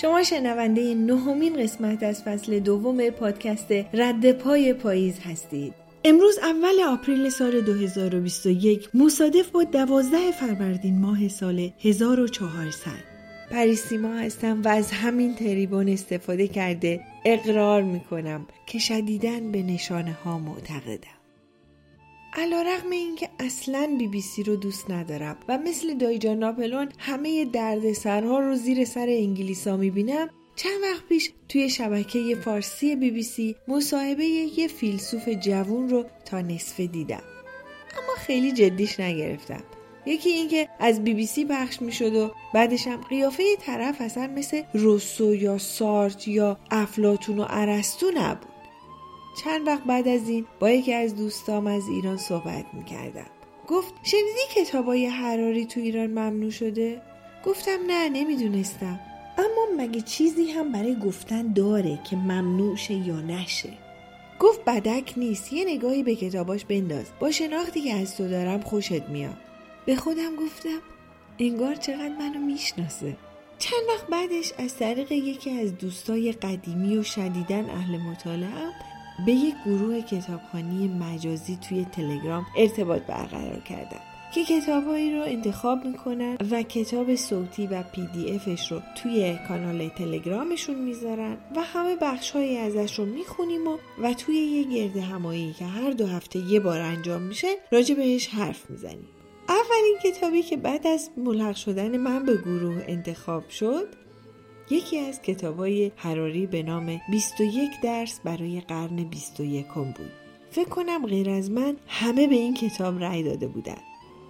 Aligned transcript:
شما 0.00 0.22
شنونده 0.22 0.94
نهمین 0.94 1.62
قسمت 1.62 2.02
از 2.02 2.22
فصل 2.22 2.58
دوم 2.58 3.10
پادکست 3.10 3.72
رد 3.94 4.32
پای 4.32 4.72
پاییز 4.72 5.18
هستید. 5.18 5.74
امروز 6.04 6.38
اول 6.38 6.80
آپریل 6.88 7.28
سال 7.30 7.60
2021 7.60 8.88
مصادف 8.94 9.50
با 9.50 9.64
12 9.64 10.30
فروردین 10.30 11.00
ماه 11.00 11.28
سال 11.28 11.70
1400 11.80 12.90
پریسیما 13.50 14.14
هستم 14.14 14.62
و 14.62 14.68
از 14.68 14.90
همین 14.90 15.34
تریبون 15.34 15.88
استفاده 15.88 16.48
کرده 16.48 17.00
اقرار 17.24 17.82
می‌کنم 17.82 18.46
که 18.66 18.78
شدیدن 18.78 19.52
به 19.52 19.62
نشانه 19.62 20.12
ها 20.12 20.38
معتقدم. 20.38 21.19
علا 22.32 22.62
رقم 22.62 22.90
این 22.90 23.16
که 23.16 23.28
اصلا 23.38 23.96
بی 23.98 24.08
بی 24.08 24.20
سی 24.20 24.42
رو 24.42 24.56
دوست 24.56 24.90
ندارم 24.90 25.36
و 25.48 25.58
مثل 25.58 25.94
دایجان 25.94 26.38
ناپلون 26.38 26.88
همه 26.98 27.44
درد 27.44 27.92
سرها 27.92 28.38
رو 28.38 28.54
زیر 28.54 28.84
سر 28.84 29.06
انگلیسا 29.08 29.76
می‌بینم 29.76 30.28
چند 30.56 30.82
وقت 30.82 31.08
پیش 31.08 31.32
توی 31.48 31.70
شبکه 31.70 32.36
فارسی 32.44 32.96
بی 32.96 33.10
بی 33.10 33.22
سی 33.22 33.56
مصاحبه 33.68 34.24
یه 34.24 34.68
فیلسوف 34.68 35.28
جوون 35.28 35.88
رو 35.88 36.04
تا 36.24 36.40
نصفه 36.40 36.86
دیدم. 36.86 37.22
اما 37.92 38.14
خیلی 38.16 38.52
جدیش 38.52 39.00
نگرفتم. 39.00 39.62
یکی 40.06 40.30
اینکه 40.30 40.68
از 40.78 41.04
بی 41.04 41.14
بی 41.14 41.26
سی 41.26 41.44
پخش 41.44 41.82
می 41.82 41.92
شد 41.92 42.14
و 42.14 42.30
بعدش 42.54 42.86
هم 42.86 42.96
قیافه 42.96 43.42
طرف 43.60 44.00
اصلا 44.00 44.26
مثل 44.26 44.62
روسو 44.74 45.34
یا 45.34 45.58
سارت 45.58 46.28
یا 46.28 46.58
افلاتون 46.70 47.38
و 47.38 47.46
ارسطو 47.48 48.10
نبود. 48.16 48.49
چند 49.44 49.66
وقت 49.66 49.84
بعد 49.84 50.08
از 50.08 50.28
این 50.28 50.46
با 50.60 50.70
یکی 50.70 50.92
از 50.92 51.16
دوستام 51.16 51.66
از 51.66 51.88
ایران 51.88 52.16
صحبت 52.16 52.64
می‌کردم. 52.72 53.26
گفت 53.68 53.94
شنیدی 54.02 54.40
کتابای 54.54 55.06
حراری 55.06 55.66
تو 55.66 55.80
ایران 55.80 56.06
ممنوع 56.06 56.50
شده؟ 56.50 57.02
گفتم 57.44 57.78
نه 57.86 58.08
نمی‌دونستم. 58.08 59.00
اما 59.38 59.84
مگه 59.84 60.00
چیزی 60.00 60.50
هم 60.50 60.72
برای 60.72 60.98
گفتن 60.98 61.52
داره 61.52 61.98
که 62.10 62.16
ممنوع 62.16 62.76
شه 62.76 62.94
یا 62.94 63.20
نشه؟ 63.20 63.72
گفت 64.40 64.64
بدک 64.64 65.14
نیست 65.16 65.52
یه 65.52 65.64
نگاهی 65.64 66.02
به 66.02 66.14
کتاباش 66.14 66.64
بنداز. 66.64 67.06
با 67.20 67.30
شناختی 67.30 67.80
که 67.80 67.92
از 67.92 68.16
تو 68.16 68.28
دارم 68.28 68.60
خوشت 68.60 69.02
میاد. 69.02 69.36
به 69.86 69.96
خودم 69.96 70.36
گفتم 70.36 70.78
انگار 71.38 71.74
چقدر 71.74 72.16
منو 72.18 72.38
می‌شناسه. 72.38 73.16
چند 73.58 73.82
وقت 73.88 74.06
بعدش 74.06 74.52
از 74.58 74.76
طریق 74.76 75.12
یکی 75.12 75.50
از 75.50 75.78
دوستای 75.78 76.32
قدیمی 76.32 76.96
و 76.96 77.02
شدیدن 77.02 77.70
اهل 77.70 77.98
مطالعه 77.98 78.72
به 79.26 79.32
یک 79.32 79.54
گروه 79.66 80.00
کتابخانی 80.00 80.88
مجازی 80.88 81.58
توی 81.68 81.84
تلگرام 81.84 82.46
ارتباط 82.56 83.02
برقرار 83.02 83.60
کردم 83.60 84.00
که 84.34 84.44
کتابهایی 84.44 85.14
رو 85.14 85.22
انتخاب 85.22 85.84
می‌کنن 85.84 86.36
و 86.50 86.62
کتاب 86.62 87.14
صوتی 87.14 87.66
و 87.66 87.82
پی 87.82 88.06
دی 88.06 88.30
افش 88.30 88.72
رو 88.72 88.80
توی 89.02 89.38
کانال 89.48 89.88
تلگرامشون 89.88 90.74
می‌ذارن 90.74 91.36
و 91.56 91.62
همه 91.62 91.96
بخشهایی 91.96 92.56
ازش 92.56 92.98
رو 92.98 93.04
می‌خونیم 93.04 93.66
و, 93.66 93.78
و 94.02 94.14
توی 94.14 94.34
یه 94.34 94.62
گرد 94.62 94.96
همایی 94.96 95.52
که 95.52 95.64
هر 95.64 95.90
دو 95.90 96.06
هفته 96.06 96.38
یه 96.38 96.60
بار 96.60 96.80
انجام 96.80 97.22
میشه 97.22 97.48
راجع 97.72 97.94
بهش 97.94 98.28
حرف 98.28 98.70
می‌زنیم. 98.70 99.08
اولین 99.48 99.96
کتابی 100.04 100.42
که 100.42 100.56
بعد 100.56 100.86
از 100.86 101.10
ملحق 101.16 101.56
شدن 101.56 101.96
من 101.96 102.24
به 102.24 102.36
گروه 102.36 102.84
انتخاب 102.88 103.48
شد 103.48 103.88
یکی 104.70 104.98
از 104.98 105.22
کتابای 105.22 105.92
حراری 105.96 106.46
به 106.46 106.62
نام 106.62 107.00
21 107.10 107.70
درس 107.82 108.20
برای 108.24 108.60
قرن 108.60 109.04
21 109.04 109.66
بود. 109.66 110.10
فکر 110.50 110.68
کنم 110.68 111.06
غیر 111.06 111.30
از 111.30 111.50
من 111.50 111.76
همه 111.86 112.26
به 112.26 112.34
این 112.34 112.54
کتاب 112.54 112.98
رأی 112.98 113.22
داده 113.22 113.46
بودن. 113.48 113.78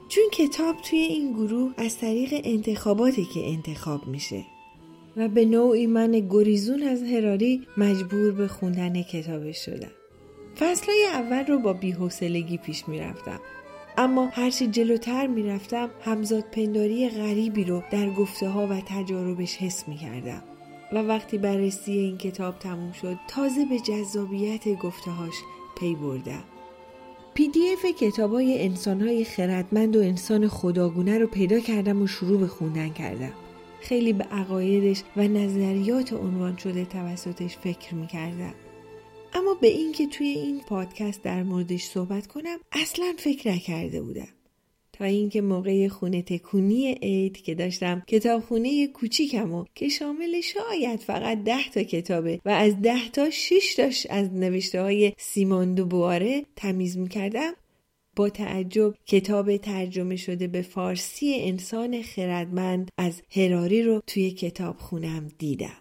چون 0.09 0.25
کتاب 0.33 0.77
توی 0.77 0.99
این 0.99 1.33
گروه 1.33 1.73
از 1.77 1.99
طریق 1.99 2.41
انتخاباتی 2.45 3.25
که 3.25 3.49
انتخاب 3.49 4.07
میشه 4.07 4.45
و 5.17 5.29
به 5.29 5.45
نوعی 5.45 5.87
من 5.87 6.11
گریزون 6.31 6.83
از 6.83 7.03
هراری 7.03 7.67
مجبور 7.77 8.33
به 8.33 8.49
خوندن 8.49 9.03
کتابش 9.03 9.65
شدم. 9.65 9.91
فصلهای 10.59 11.07
اول 11.13 11.47
رو 11.47 11.59
با 11.59 11.73
بیحوصلگی 11.73 12.59
پیش 12.59 12.89
می‌رفتم 12.89 13.41
اما 14.01 14.27
هرچی 14.27 14.67
جلوتر 14.67 15.27
می‌رفتم 15.27 15.91
همزاد 16.05 16.45
پنداری 16.53 17.09
غریبی 17.09 17.65
رو 17.65 17.83
در 17.91 18.11
گفته 18.11 18.49
ها 18.49 18.67
و 18.67 18.81
تجاربش 18.87 19.57
حس 19.57 19.89
می 19.89 19.97
کردم. 19.97 20.43
و 20.93 21.03
وقتی 21.03 21.39
بررسی 21.39 21.93
این 21.93 22.19
کتاب 22.19 22.59
تموم 22.59 22.93
شد 22.93 23.17
تازه 23.29 23.65
به 23.65 23.79
جذابیت 23.79 24.69
گفته 24.69 25.11
هاش 25.11 25.35
پی 25.79 25.95
بردم. 25.95 26.45
PDF 27.35 27.85
کتاب 28.01 28.33
های 28.33 28.65
انسان 28.65 29.01
های 29.01 29.25
خردمند 29.25 29.97
و 29.97 30.01
انسان 30.01 30.49
خداگونه 30.49 31.19
رو 31.19 31.27
پیدا 31.27 31.61
کردم 31.61 32.03
و 32.03 32.07
شروع 32.07 32.41
به 32.41 32.47
خوندن 32.47 32.89
کردم. 32.89 33.33
خیلی 33.81 34.13
به 34.13 34.25
عقایدش 34.25 35.03
و 35.17 35.23
نظریات 35.23 36.13
عنوان 36.13 36.57
شده 36.57 36.85
توسطش 36.85 37.57
فکر 37.57 37.95
می 37.95 38.07
کردم. 38.07 38.55
اما 39.35 39.55
به 39.55 39.69
اینکه 39.69 40.07
توی 40.07 40.27
این 40.27 40.61
پادکست 40.61 41.23
در 41.23 41.43
موردش 41.43 41.85
صحبت 41.85 42.27
کنم 42.27 42.59
اصلا 42.73 43.15
فکر 43.19 43.51
نکرده 43.51 44.03
بودم 44.03 44.29
تا 44.93 45.05
اینکه 45.05 45.41
موقع 45.41 45.89
خونه 45.89 46.23
تکونی 46.23 46.93
عید 46.93 47.43
که 47.43 47.55
داشتم 47.55 48.03
کتابخونه 48.07 48.87
کوچیکم 48.87 49.55
و 49.55 49.65
که 49.75 49.89
شامل 49.89 50.41
شاید 50.41 51.01
فقط 51.01 51.43
ده 51.45 51.71
تا 51.71 51.83
کتابه 51.83 52.41
و 52.45 52.51
از 52.51 52.81
ده 52.83 53.09
تا 53.09 53.31
شش 53.31 53.75
تاش 53.77 54.07
از 54.11 54.33
نوشته 54.33 54.83
های 54.83 55.13
سیمون 55.19 55.75
دوبواره 55.75 56.45
تمیز 56.57 56.99
می‌کردم 56.99 57.53
با 58.17 58.29
تعجب 58.29 58.95
کتاب 59.07 59.57
ترجمه 59.57 60.17
شده 60.17 60.47
به 60.47 60.63
فارسی 60.63 61.35
انسان 61.41 62.03
خردمند 62.03 62.91
از 62.99 63.23
هراری 63.31 63.83
رو 63.83 64.03
توی 64.07 64.31
کتاب 64.31 64.77
خونم 64.77 65.29
دیدم. 65.39 65.77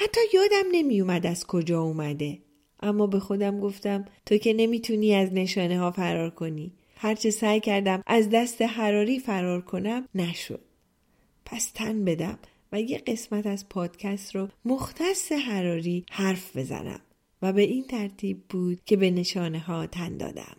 حتی 0.00 0.20
یادم 0.34 0.68
نمیومد 0.72 1.26
از 1.26 1.46
کجا 1.46 1.80
اومده. 1.80 2.38
اما 2.80 3.06
به 3.06 3.20
خودم 3.20 3.60
گفتم 3.60 4.04
تو 4.26 4.36
که 4.36 4.52
نمی‌تونی 4.52 5.14
از 5.14 5.32
نشانه 5.32 5.78
ها 5.78 5.90
فرار 5.90 6.30
کنی. 6.30 6.72
هرچه 6.96 7.30
سعی 7.30 7.60
کردم 7.60 8.02
از 8.06 8.30
دست 8.30 8.62
حراری 8.62 9.20
فرار 9.20 9.60
کنم 9.60 10.08
نشد. 10.14 10.60
پس 11.44 11.70
تن 11.70 12.04
بدم 12.04 12.38
و 12.72 12.80
یه 12.80 12.98
قسمت 12.98 13.46
از 13.46 13.68
پادکست 13.68 14.34
رو 14.34 14.48
مختص 14.64 15.32
حراری 15.32 16.04
حرف 16.10 16.56
بزنم. 16.56 17.00
و 17.42 17.52
به 17.52 17.62
این 17.62 17.84
ترتیب 17.84 18.42
بود 18.48 18.80
که 18.84 18.96
به 18.96 19.10
نشانه 19.10 19.58
ها 19.58 19.86
تن 19.86 20.16
دادم. 20.16 20.56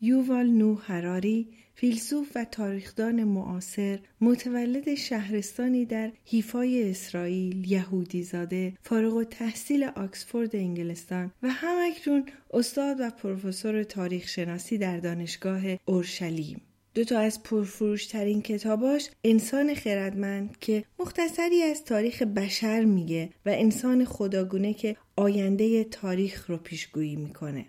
یووال 0.00 0.46
نو 0.46 0.74
حراری 0.74 1.48
فیلسوف 1.74 2.32
و 2.34 2.44
تاریخدان 2.44 3.24
معاصر 3.24 3.98
متولد 4.20 4.94
شهرستانی 4.94 5.84
در 5.84 6.12
حیفای 6.24 6.90
اسرائیل 6.90 7.70
یهودی 7.70 8.22
زاده 8.22 8.72
فارغ 8.82 9.14
و 9.14 9.24
تحصیل 9.24 9.84
آکسفورد 9.84 10.56
انگلستان 10.56 11.32
و 11.42 11.48
همکنون 11.50 12.26
استاد 12.50 12.96
و 13.00 13.10
پروفسور 13.10 13.82
تاریخ 13.82 14.28
شناسی 14.28 14.78
در 14.78 14.98
دانشگاه 14.98 15.62
اورشلیم. 15.84 16.60
دو 16.94 17.04
تا 17.04 17.18
از 17.18 17.42
پرفروشترین 17.42 18.42
کتاباش 18.42 19.10
انسان 19.24 19.74
خردمند 19.74 20.58
که 20.60 20.84
مختصری 20.98 21.62
از 21.62 21.84
تاریخ 21.84 22.22
بشر 22.22 22.84
میگه 22.84 23.30
و 23.46 23.50
انسان 23.50 24.04
خداگونه 24.04 24.74
که 24.74 24.96
آینده 25.16 25.84
تاریخ 25.84 26.50
رو 26.50 26.56
پیشگویی 26.56 27.16
می‌کنه. 27.16 27.66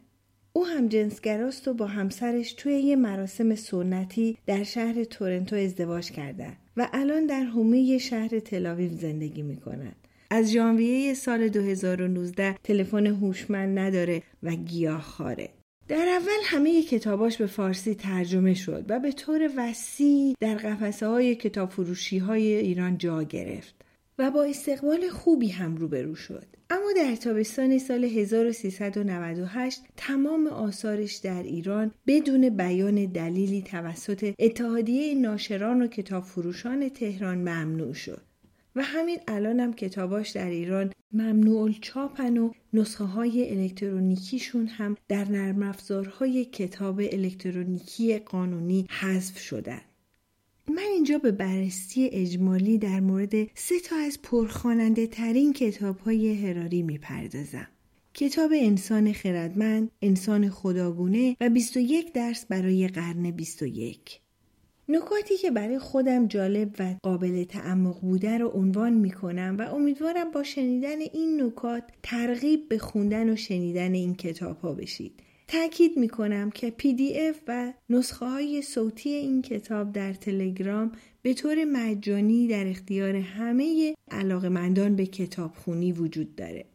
او 0.59 0.67
هم 0.67 0.87
جنسگراست 0.87 1.67
و 1.67 1.73
با 1.73 1.87
همسرش 1.87 2.53
توی 2.53 2.73
یه 2.73 2.95
مراسم 2.95 3.55
سنتی 3.55 4.37
در 4.45 4.63
شهر 4.63 5.03
تورنتو 5.03 5.55
ازدواج 5.55 6.11
کردن 6.11 6.53
و 6.77 6.89
الان 6.93 7.25
در 7.25 7.43
حومه 7.43 7.97
شهر 7.97 8.39
تلاویو 8.39 8.97
زندگی 8.97 9.41
می‌کنن. 9.41 9.91
از 10.31 10.51
ژانویه 10.51 11.13
سال 11.13 11.47
2019 11.47 12.55
تلفن 12.63 13.07
هوشمند 13.07 13.79
نداره 13.79 14.23
و 14.43 14.55
گیاه 14.55 15.01
خاره. 15.01 15.49
در 15.87 16.07
اول 16.07 16.39
همه 16.43 16.83
کتاباش 16.83 17.37
به 17.37 17.47
فارسی 17.47 17.95
ترجمه 17.95 18.53
شد 18.53 18.85
و 18.89 18.99
به 18.99 19.11
طور 19.11 19.49
وسیع 19.57 20.35
در 20.39 20.55
قفسه 20.55 21.07
های 21.07 21.35
کتاب 21.35 21.69
فروشی 21.69 22.17
های 22.17 22.55
ایران 22.55 22.97
جا 22.97 23.23
گرفت 23.23 23.78
و 24.19 24.31
با 24.31 24.43
استقبال 24.43 25.09
خوبی 25.09 25.47
هم 25.47 25.75
روبرو 25.75 26.15
شد. 26.15 26.45
اما 26.69 26.93
در 26.95 27.15
تابستان 27.15 27.77
سال 27.77 28.03
1398 28.03 29.81
تمام 29.97 30.47
آثارش 30.47 31.15
در 31.15 31.43
ایران 31.43 31.91
بدون 32.07 32.49
بیان 32.49 33.05
دلیلی 33.05 33.61
توسط 33.61 34.33
اتحادیه 34.39 35.15
ناشران 35.15 35.81
و 35.81 35.87
کتاب 35.87 36.23
فروشان 36.23 36.89
تهران 36.89 37.37
ممنوع 37.37 37.93
شد. 37.93 38.21
و 38.75 38.83
همین 38.83 39.17
الان 39.27 39.59
هم 39.59 39.73
کتاباش 39.73 40.29
در 40.29 40.49
ایران 40.49 40.93
ممنوع 41.13 41.71
چاپن 41.81 42.37
و 42.37 42.51
نسخه 42.73 43.03
های 43.03 43.59
الکترونیکیشون 43.59 44.67
هم 44.67 44.97
در 45.07 45.31
نرم 45.31 45.63
افزارهای 45.63 46.45
کتاب 46.45 46.99
الکترونیکی 46.99 48.19
قانونی 48.19 48.87
حذف 48.89 49.39
شدن. 49.39 49.81
من 50.69 50.87
اینجا 50.93 51.17
به 51.17 51.31
بررسی 51.31 52.09
اجمالی 52.11 52.77
در 52.77 52.99
مورد 52.99 53.33
سه 53.55 53.79
تا 53.79 53.95
از 53.95 54.21
پرخواننده 54.23 55.07
ترین 55.07 55.53
کتاب 55.53 55.99
های 55.99 56.47
هراری 56.47 56.83
می‌پردازم. 56.83 57.67
کتاب 58.13 58.51
انسان 58.55 59.13
خردمند، 59.13 59.91
انسان 60.01 60.49
خداگونه 60.49 61.35
و 61.41 61.49
21 61.49 62.13
درس 62.13 62.45
برای 62.45 62.87
قرن 62.87 63.31
21. 63.31 64.19
نکاتی 64.89 65.37
که 65.37 65.51
برای 65.51 65.79
خودم 65.79 66.27
جالب 66.27 66.75
و 66.79 66.95
قابل 67.03 67.43
تعمق 67.43 68.01
بوده 68.01 68.37
رو 68.37 68.47
عنوان 68.47 68.93
می 68.93 69.11
کنم 69.11 69.55
و 69.59 69.61
امیدوارم 69.61 70.31
با 70.31 70.43
شنیدن 70.43 71.01
این 71.13 71.43
نکات 71.43 71.83
ترغیب 72.03 72.69
به 72.69 72.77
خوندن 72.77 73.29
و 73.29 73.35
شنیدن 73.35 73.93
این 73.93 74.15
کتاب 74.15 74.59
ها 74.59 74.73
بشید. 74.73 75.23
تاکید 75.51 75.97
می 75.97 76.09
کنم 76.09 76.51
که 76.51 76.69
پی 76.69 76.93
دی 76.93 77.19
اف 77.19 77.39
و 77.47 77.73
نسخه 77.89 78.25
های 78.25 78.61
صوتی 78.61 79.09
این 79.09 79.41
کتاب 79.41 79.91
در 79.91 80.13
تلگرام 80.13 80.91
به 81.21 81.33
طور 81.33 81.65
مجانی 81.65 82.47
در 82.47 82.67
اختیار 82.67 83.15
همه 83.15 83.95
علاقمندان 84.11 84.95
به 84.95 85.05
کتاب 85.05 85.55
خونی 85.55 85.91
وجود 85.91 86.35
داره. 86.35 86.65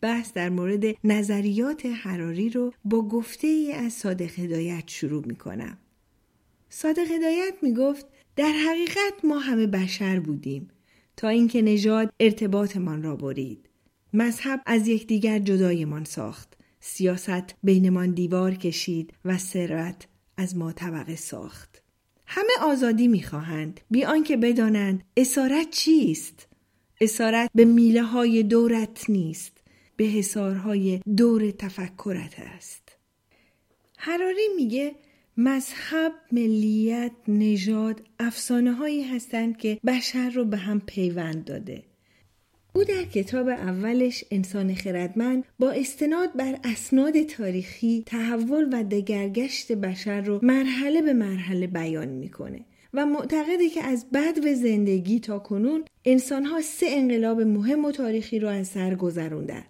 بحث 0.00 0.32
در 0.32 0.48
مورد 0.48 0.84
نظریات 1.04 1.86
حراری 1.86 2.50
رو 2.50 2.72
با 2.84 3.08
گفته 3.08 3.46
ای 3.46 3.72
از 3.72 3.92
صادق 3.92 4.38
هدایت 4.38 4.84
شروع 4.86 5.26
می 5.26 5.36
کنم. 5.36 5.78
صادق 6.68 7.10
هدایت 7.10 7.54
می 7.62 7.74
گفت 7.74 8.06
در 8.36 8.52
حقیقت 8.52 9.24
ما 9.24 9.38
همه 9.38 9.66
بشر 9.66 10.20
بودیم 10.20 10.68
تا 11.16 11.28
اینکه 11.28 11.62
نژاد 11.62 12.12
ارتباطمان 12.20 13.02
را 13.02 13.16
برید. 13.16 13.68
مذهب 14.12 14.60
از 14.66 14.88
یکدیگر 14.88 15.38
جدایمان 15.38 16.04
ساخت. 16.04 16.59
سیاست 16.80 17.54
بینمان 17.62 18.10
دیوار 18.10 18.54
کشید 18.54 19.12
و 19.24 19.38
ثروت 19.38 20.06
از 20.36 20.56
ما 20.56 20.72
طبقه 20.72 21.16
ساخت. 21.16 21.82
همه 22.26 22.52
آزادی 22.62 23.08
می‌خواهند 23.08 23.80
بی 23.90 24.04
آنکه 24.04 24.36
بدانند 24.36 25.04
اسارت 25.16 25.70
چیست 25.70 26.48
اسارت 27.00 27.50
به 27.54 27.64
میله 27.64 28.02
های 28.02 28.42
دورت 28.42 29.10
نیست 29.10 29.58
به 29.96 30.04
حسارهای 30.04 31.00
دور 31.16 31.50
تفکرت 31.50 32.34
است 32.38 32.82
حراری 33.96 34.48
میگه 34.56 34.94
مذهب، 35.36 36.12
ملیت، 36.32 37.12
نژاد 37.28 38.02
افسانه 38.18 38.72
هایی 38.72 39.02
هستند 39.02 39.56
که 39.56 39.80
بشر 39.86 40.30
رو 40.30 40.44
به 40.44 40.56
هم 40.56 40.80
پیوند 40.80 41.44
داده. 41.44 41.82
او 42.72 42.84
در 42.84 43.04
کتاب 43.04 43.48
اولش 43.48 44.24
انسان 44.30 44.74
خردمند 44.74 45.44
با 45.58 45.70
استناد 45.70 46.32
بر 46.36 46.58
اسناد 46.64 47.22
تاریخی 47.22 48.02
تحول 48.06 48.68
و 48.72 48.84
دگرگشت 48.84 49.72
بشر 49.72 50.20
رو 50.20 50.40
مرحله 50.42 51.02
به 51.02 51.12
مرحله 51.12 51.66
بیان 51.66 52.08
می‌کنه 52.08 52.60
و 52.94 53.06
معتقده 53.06 53.68
که 53.68 53.84
از 53.84 54.06
بد 54.10 54.38
و 54.44 54.54
زندگی 54.54 55.20
تا 55.20 55.38
کنون 55.38 55.84
انسانها 56.04 56.60
سه 56.60 56.86
انقلاب 56.88 57.40
مهم 57.40 57.84
و 57.84 57.92
تاریخی 57.92 58.38
رو 58.38 58.48
از 58.48 58.68
سر 58.68 58.94
گذروندن. 58.94 59.64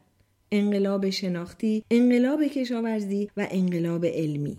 انقلاب 0.53 1.11
شناختی، 1.11 1.85
انقلاب 1.91 2.45
کشاورزی 2.45 3.31
و 3.37 3.47
انقلاب 3.51 4.07
علمی. 4.07 4.57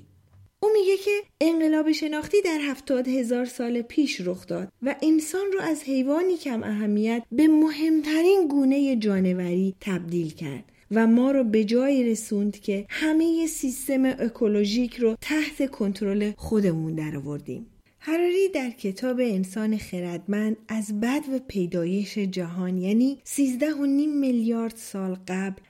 او 0.63 0.69
میگه 0.73 0.97
که 0.97 1.11
انقلاب 1.41 1.91
شناختی 1.91 2.41
در 2.41 2.59
هفتاد 2.61 3.07
هزار 3.07 3.45
سال 3.45 3.81
پیش 3.81 4.21
رخ 4.21 4.47
داد 4.47 4.67
و 4.81 4.95
انسان 5.01 5.45
رو 5.53 5.61
از 5.61 5.83
حیوانی 5.83 6.37
کم 6.37 6.63
اهمیت 6.63 7.23
به 7.31 7.47
مهمترین 7.47 8.47
گونه 8.49 8.95
جانوری 8.95 9.75
تبدیل 9.81 10.33
کرد 10.33 10.63
و 10.91 11.07
ما 11.07 11.31
رو 11.31 11.43
به 11.43 11.63
جایی 11.63 12.11
رسوند 12.11 12.59
که 12.59 12.85
همه 12.89 13.47
سیستم 13.47 14.05
اکولوژیک 14.05 14.95
رو 14.95 15.17
تحت 15.21 15.71
کنترل 15.71 16.31
خودمون 16.37 16.95
درآوردیم. 16.95 17.65
هراری 17.99 18.49
در 18.49 18.69
کتاب 18.69 19.19
انسان 19.19 19.77
خردمند 19.77 20.57
از 20.67 20.99
بد 20.99 21.21
و 21.33 21.39
پیدایش 21.47 22.17
جهان 22.17 22.77
یعنی 22.77 23.17
13 23.23 23.73
و 23.73 23.85
نیم 23.85 24.17
میلیارد 24.19 24.75
سال 24.75 25.17
قبل 25.27 25.61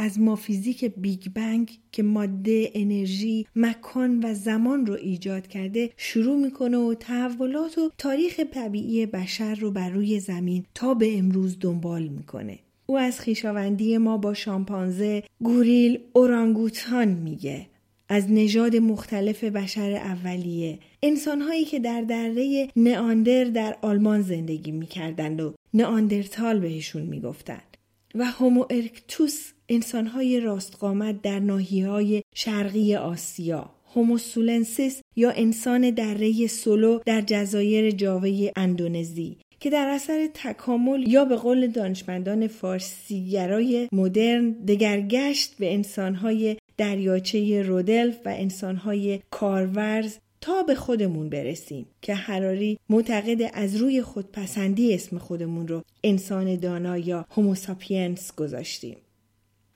از 0.00 0.20
مافیزیک 0.20 0.84
بیگ 0.84 1.28
بنگ 1.34 1.78
که 1.92 2.02
ماده، 2.02 2.70
انرژی، 2.74 3.46
مکان 3.56 4.24
و 4.24 4.34
زمان 4.34 4.86
رو 4.86 4.94
ایجاد 4.94 5.46
کرده 5.46 5.90
شروع 5.96 6.36
می‌کنه 6.36 6.76
و 6.76 6.94
تحولات 6.94 7.78
و 7.78 7.90
تاریخ 7.98 8.40
طبیعی 8.40 9.06
بشر 9.06 9.54
رو 9.54 9.70
بر 9.70 9.90
روی 9.90 10.20
زمین 10.20 10.64
تا 10.74 10.94
به 10.94 11.18
امروز 11.18 11.56
دنبال 11.60 12.02
می‌کنه. 12.02 12.58
او 12.86 12.98
از 12.98 13.20
خویشاوندی 13.20 13.98
ما 13.98 14.18
با 14.18 14.34
شامپانزه، 14.34 15.22
گوریل، 15.40 15.98
اورانگوتان 16.12 17.08
میگه. 17.08 17.66
از 18.08 18.32
نژاد 18.32 18.76
مختلف 18.76 19.44
بشر 19.44 19.92
اولیه 19.92 20.78
انسانهایی 21.02 21.64
که 21.64 21.78
در 21.78 22.00
دره 22.00 22.68
نئاندر 22.76 23.44
در 23.44 23.76
آلمان 23.82 24.22
زندگی 24.22 24.70
می‌کردند 24.70 25.40
و 25.40 25.54
نئاندرتال 25.74 26.60
بهشون 26.60 27.02
می‌گفتند 27.02 27.76
و 28.14 28.24
هومو 28.24 28.64
ارکتوس 28.70 29.52
انسانهای 29.68 30.40
راستقامت 30.40 31.22
در 31.22 31.40
های 31.86 32.22
شرقی 32.34 32.96
آسیا 32.96 33.70
هوموسولوئنسیس 33.94 35.02
یا 35.16 35.30
انسان 35.30 35.90
دره 35.90 36.46
سولو 36.46 37.00
در 37.06 37.20
جزایر 37.20 37.90
جاوه 37.90 38.50
اندونزی 38.56 39.36
که 39.60 39.70
در 39.70 39.88
اثر 39.88 40.28
تکامل 40.34 41.08
یا 41.08 41.24
به 41.24 41.36
قول 41.36 41.66
دانشمندان 41.66 42.46
فارسیگرای 42.46 43.88
مدرن 43.92 44.50
دگرگشت 44.50 45.56
به 45.58 45.74
انسانهای 45.74 46.56
دریاچه 46.76 47.62
رودلف 47.62 48.16
و 48.24 48.28
انسانهای 48.28 49.20
کارورز 49.30 50.16
تا 50.40 50.62
به 50.62 50.74
خودمون 50.74 51.28
برسیم 51.28 51.86
که 52.02 52.14
هراری 52.14 52.78
معتقده 52.88 53.50
از 53.54 53.76
روی 53.76 54.02
خودپسندی 54.02 54.94
اسم 54.94 55.18
خودمون 55.18 55.68
رو 55.68 55.82
انسان 56.04 56.56
دانا 56.56 56.98
یا 56.98 57.26
هوموساپینس 57.30 58.34
گذاشتیم. 58.36 58.96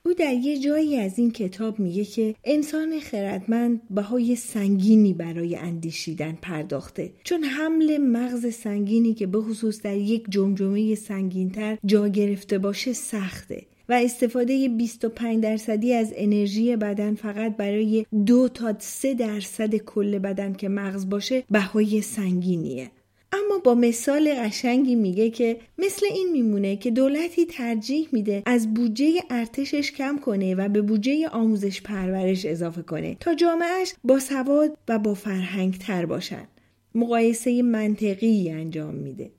او 0.05 0.13
در 0.13 0.33
یه 0.33 0.59
جایی 0.59 0.97
از 0.97 1.19
این 1.19 1.31
کتاب 1.31 1.79
میگه 1.79 2.05
که 2.05 2.35
انسان 2.43 2.99
خردمند 2.99 3.81
بهای 3.89 4.35
سنگینی 4.35 5.13
برای 5.13 5.55
اندیشیدن 5.55 6.37
پرداخته. 6.41 7.11
چون 7.23 7.43
حمل 7.43 7.97
مغز 7.97 8.53
سنگینی 8.53 9.13
که 9.13 9.27
به 9.27 9.41
خصوص 9.41 9.81
در 9.81 9.97
یک 9.97 10.25
جمجمه 10.29 10.95
سنگینتر 10.95 11.77
جا 11.85 12.07
گرفته 12.07 12.57
باشه 12.57 12.93
سخته 12.93 13.65
و 13.89 13.93
استفاده 13.93 14.69
25 14.69 15.43
درصدی 15.43 15.93
از 15.93 16.13
انرژی 16.15 16.75
بدن 16.75 17.15
فقط 17.15 17.57
برای 17.57 18.05
دو 18.25 18.49
تا 18.49 18.75
سه 18.79 19.13
درصد 19.13 19.75
کل 19.75 20.19
بدن 20.19 20.53
که 20.53 20.69
مغز 20.69 21.09
باشه 21.09 21.43
بهای 21.49 22.01
سنگینیه. 22.01 22.91
اما 23.33 23.57
با 23.63 23.75
مثال 23.75 24.33
قشنگی 24.33 24.95
میگه 24.95 25.29
که 25.29 25.59
مثل 25.77 26.05
این 26.05 26.31
میمونه 26.31 26.75
که 26.75 26.91
دولتی 26.91 27.45
ترجیح 27.45 28.07
میده 28.11 28.43
از 28.45 28.73
بودجه 28.73 29.23
ارتشش 29.29 29.91
کم 29.91 30.17
کنه 30.17 30.55
و 30.55 30.69
به 30.69 30.81
بودجه 30.81 31.29
آموزش 31.29 31.81
پرورش 31.81 32.45
اضافه 32.45 32.81
کنه 32.81 33.17
تا 33.19 33.35
جامعهش 33.35 33.93
با 34.03 34.19
سواد 34.19 34.77
و 34.87 34.99
با 34.99 35.13
فرهنگ 35.13 35.77
تر 35.77 36.05
باشن. 36.05 36.47
مقایسه 36.95 37.61
منطقی 37.61 38.49
انجام 38.49 38.95
میده. 38.95 39.31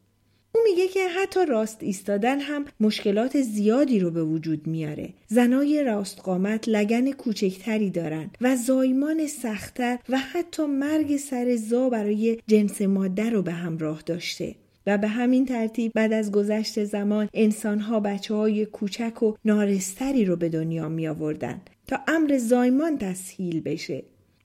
او 0.55 0.61
میگه 0.65 0.89
که 0.89 1.09
حتی 1.09 1.47
راست 1.47 1.83
ایستادن 1.83 2.41
هم 2.41 2.65
مشکلات 2.81 3.41
زیادی 3.41 4.01
رو 4.01 4.11
به 4.11 4.25
وجود 4.25 4.67
میاره. 4.67 5.09
زنای 5.27 5.85
راست 5.85 6.21
قامت 6.21 6.69
لگن 6.69 7.13
کوچکتری 7.13 7.91
دارن 7.91 8.31
و 8.41 8.57
زایمان 8.57 9.27
سختتر 9.27 9.99
و 10.09 10.19
حتی 10.19 10.67
مرگ 10.67 11.17
سر 11.17 11.57
زا 11.57 11.89
برای 11.89 12.39
جنس 12.47 12.83
ماده 12.83 13.31
رو 13.31 13.43
به 13.43 13.53
همراه 13.53 14.03
داشته. 14.07 14.55
و 14.87 14.99
به 14.99 15.09
همین 15.09 15.47
ترتیب 15.47 15.93
بعد 15.95 16.13
از 16.13 16.33
گذشت 16.33 16.85
زمان 16.85 17.29
انسانها 17.35 18.01
بچه 18.01 18.35
های 18.35 18.67
کوچک 18.67 19.23
و 19.23 19.35
نارستری 19.45 20.25
رو 20.25 20.37
به 20.37 20.49
دنیا 20.49 20.89
می 20.89 21.09
آوردن 21.09 21.61
تا 21.87 21.99
امر 22.09 22.39
زایمان 22.39 22.99
تسهیل 22.99 23.61
بشه 23.61 24.03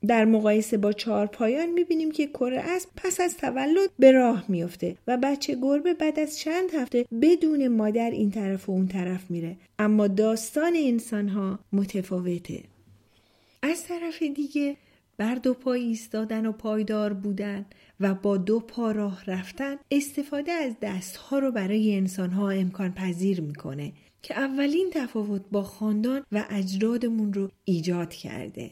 در 0.07 0.25
مقایسه 0.25 0.77
با 0.77 0.93
چهار 0.93 1.25
پایان 1.25 1.69
می‌بینیم 1.69 2.11
که 2.11 2.27
کره 2.27 2.59
اسب 2.59 2.89
پس 2.95 3.19
از 3.19 3.37
تولد 3.37 3.89
به 3.99 4.11
راه 4.11 4.45
میفته 4.47 4.95
و 5.07 5.17
بچه 5.17 5.55
گربه 5.55 5.93
بعد 5.93 6.19
از 6.19 6.39
چند 6.39 6.73
هفته 6.73 7.05
بدون 7.21 7.67
مادر 7.67 8.11
این 8.11 8.31
طرف 8.31 8.69
و 8.69 8.71
اون 8.71 8.87
طرف 8.87 9.31
میره. 9.31 9.57
اما 9.79 10.07
داستان 10.07 10.73
انسان 10.75 11.29
ها 11.29 11.59
متفاوته. 11.73 12.63
از 13.63 13.83
طرف 13.83 14.23
دیگه 14.23 14.77
بر 15.17 15.35
دو 15.35 15.53
پا 15.53 15.73
ایستادن 15.73 16.45
و 16.45 16.51
پایدار 16.51 17.13
بودن 17.13 17.65
و 17.99 18.13
با 18.13 18.37
دو 18.37 18.59
پا 18.59 18.91
راه 18.91 19.23
رفتن 19.27 19.75
استفاده 19.91 20.51
از 20.51 20.73
دستها 20.81 21.39
رو 21.39 21.51
برای 21.51 21.95
انسانها 21.95 22.49
امکان 22.49 22.93
پذیر 22.93 23.41
می‌کنه 23.41 23.91
که 24.21 24.39
اولین 24.39 24.89
تفاوت 24.93 25.41
با 25.51 25.63
خاندان 25.63 26.25
و 26.31 26.45
اجدادمون 26.49 27.33
رو 27.33 27.49
ایجاد 27.65 28.13
کرده. 28.13 28.71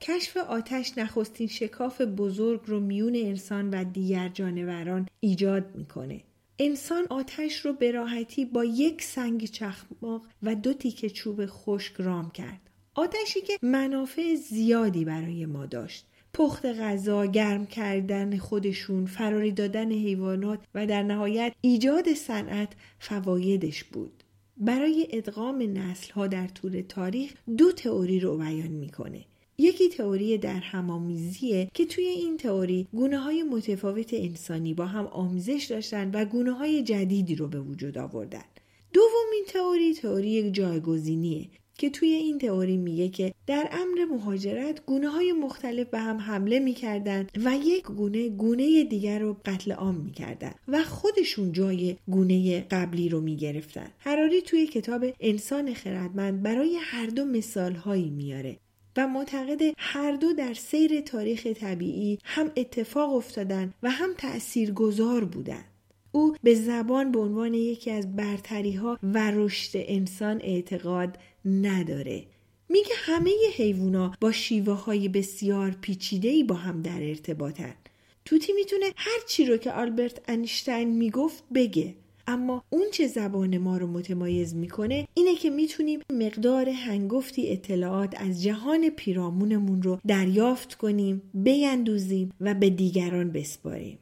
کشف 0.00 0.36
آتش 0.36 0.98
نخستین 0.98 1.46
شکاف 1.46 2.00
بزرگ 2.00 2.60
رو 2.66 2.80
میون 2.80 3.16
انسان 3.16 3.70
و 3.70 3.84
دیگر 3.84 4.28
جانوران 4.28 5.08
ایجاد 5.20 5.76
می‌کنه. 5.76 6.20
انسان 6.58 7.06
آتش 7.10 7.60
رو 7.60 7.72
به 7.72 7.90
راحتی 7.90 8.44
با 8.44 8.64
یک 8.64 9.02
سنگ 9.02 9.44
چخماق 9.44 10.22
و 10.42 10.54
دو 10.54 10.72
تیکه 10.72 11.10
چوب 11.10 11.46
خشک 11.46 11.94
رام 11.98 12.30
کرد. 12.30 12.60
آتشی 12.94 13.40
که 13.40 13.58
منافع 13.62 14.34
زیادی 14.34 15.04
برای 15.04 15.46
ما 15.46 15.66
داشت. 15.66 16.06
پخت 16.34 16.66
غذا، 16.66 17.26
گرم 17.26 17.66
کردن 17.66 18.38
خودشون، 18.38 19.06
فراری 19.06 19.52
دادن 19.52 19.92
حیوانات 19.92 20.60
و 20.74 20.86
در 20.86 21.02
نهایت 21.02 21.52
ایجاد 21.60 22.14
صنعت 22.14 22.72
فوایدش 22.98 23.84
بود. 23.84 24.22
برای 24.56 25.08
ادغام 25.10 25.78
نسل 25.78 26.12
ها 26.12 26.26
در 26.26 26.46
طول 26.46 26.82
تاریخ 26.88 27.32
دو 27.58 27.72
تئوری 27.72 28.20
رو 28.20 28.38
بیان 28.38 28.68
می‌کنه. 28.68 29.24
یکی 29.58 29.88
تئوری 29.88 30.38
در 30.38 30.60
همامیزیه 30.60 31.70
که 31.74 31.86
توی 31.86 32.04
این 32.04 32.36
تئوری 32.36 32.86
گونه 32.92 33.18
های 33.18 33.42
متفاوت 33.42 34.14
انسانی 34.14 34.74
با 34.74 34.86
هم 34.86 35.06
آمیزش 35.06 35.66
داشتن 35.70 36.10
و 36.14 36.24
گونه 36.24 36.52
های 36.52 36.82
جدیدی 36.82 37.34
رو 37.34 37.48
به 37.48 37.60
وجود 37.60 37.98
آوردن. 37.98 38.44
دومین 38.92 39.44
تئوری 39.48 39.94
تئوری 39.94 40.50
جایگزینیه 40.50 41.48
که 41.78 41.90
توی 41.90 42.08
این 42.08 42.38
تئوری 42.38 42.76
میگه 42.76 43.08
که 43.08 43.34
در 43.46 43.68
امر 43.72 44.04
مهاجرت 44.04 44.86
گونه 44.86 45.08
های 45.08 45.32
مختلف 45.32 45.86
به 45.86 45.98
هم 45.98 46.16
حمله 46.16 46.58
می‌کردن 46.58 47.26
و 47.44 47.56
یک 47.64 47.84
گونه 47.84 48.28
گونه 48.28 48.84
دیگر 48.84 49.18
رو 49.18 49.36
قتل 49.44 49.72
عام 49.72 49.94
می‌کردن 49.94 50.52
و 50.68 50.82
خودشون 50.84 51.52
جای 51.52 51.96
گونه 52.08 52.60
قبلی 52.60 53.08
رو 53.08 53.20
می‌گرفتن 53.20 53.88
هراری 53.98 54.42
توی 54.42 54.66
کتاب 54.66 55.04
انسان 55.20 55.74
خردمند 55.74 56.42
برای 56.42 56.76
هر 56.80 57.06
دو 57.06 57.24
مثال 57.24 57.72
هایی 57.72 58.10
میاره 58.10 58.56
و 58.96 59.08
معتقد 59.08 59.60
هر 59.78 60.12
دو 60.12 60.32
در 60.32 60.54
سیر 60.54 61.00
تاریخ 61.00 61.46
طبیعی 61.46 62.18
هم 62.24 62.52
اتفاق 62.56 63.14
افتادن 63.14 63.74
و 63.82 63.90
هم 63.90 64.14
تأثیر 64.18 64.72
گذار 64.72 65.24
بودن. 65.24 65.64
او 66.12 66.36
به 66.42 66.54
زبان 66.54 67.12
به 67.12 67.18
عنوان 67.18 67.54
یکی 67.54 67.90
از 67.90 68.16
برتری 68.16 68.72
ها 68.72 68.98
و 69.02 69.30
رشد 69.30 69.70
انسان 69.74 70.40
اعتقاد 70.40 71.18
نداره. 71.44 72.24
میگه 72.68 72.94
همه 72.94 73.30
حیوونا 73.56 74.12
با 74.20 74.32
شیوه 74.32 74.72
های 74.72 75.08
بسیار 75.08 75.70
پیچیده 75.70 76.44
با 76.44 76.54
هم 76.54 76.82
در 76.82 77.02
ارتباطن. 77.02 77.74
توتی 78.24 78.52
می‌تونه 78.52 78.86
هر 78.96 79.18
چی 79.28 79.46
رو 79.46 79.56
که 79.56 79.72
آلبرت 79.72 80.20
انیشتین 80.28 80.88
می‌گفت 80.88 81.44
بگه 81.54 81.94
اما 82.26 82.64
اون 82.70 82.86
چه 82.92 83.06
زبان 83.06 83.58
ما 83.58 83.76
رو 83.76 83.86
متمایز 83.86 84.54
می‌کنه 84.54 85.08
اینه 85.14 85.34
که 85.34 85.50
می‌تونیم 85.50 86.00
مقدار 86.12 86.68
هنگفتی 86.68 87.50
اطلاعات 87.52 88.14
از 88.16 88.42
جهان 88.42 88.90
پیرامونمون 88.90 89.82
رو 89.82 89.98
دریافت 90.06 90.74
کنیم 90.74 91.22
بیندوزیم 91.34 92.32
و 92.40 92.54
به 92.54 92.70
دیگران 92.70 93.30
بسپاریم. 93.30 93.98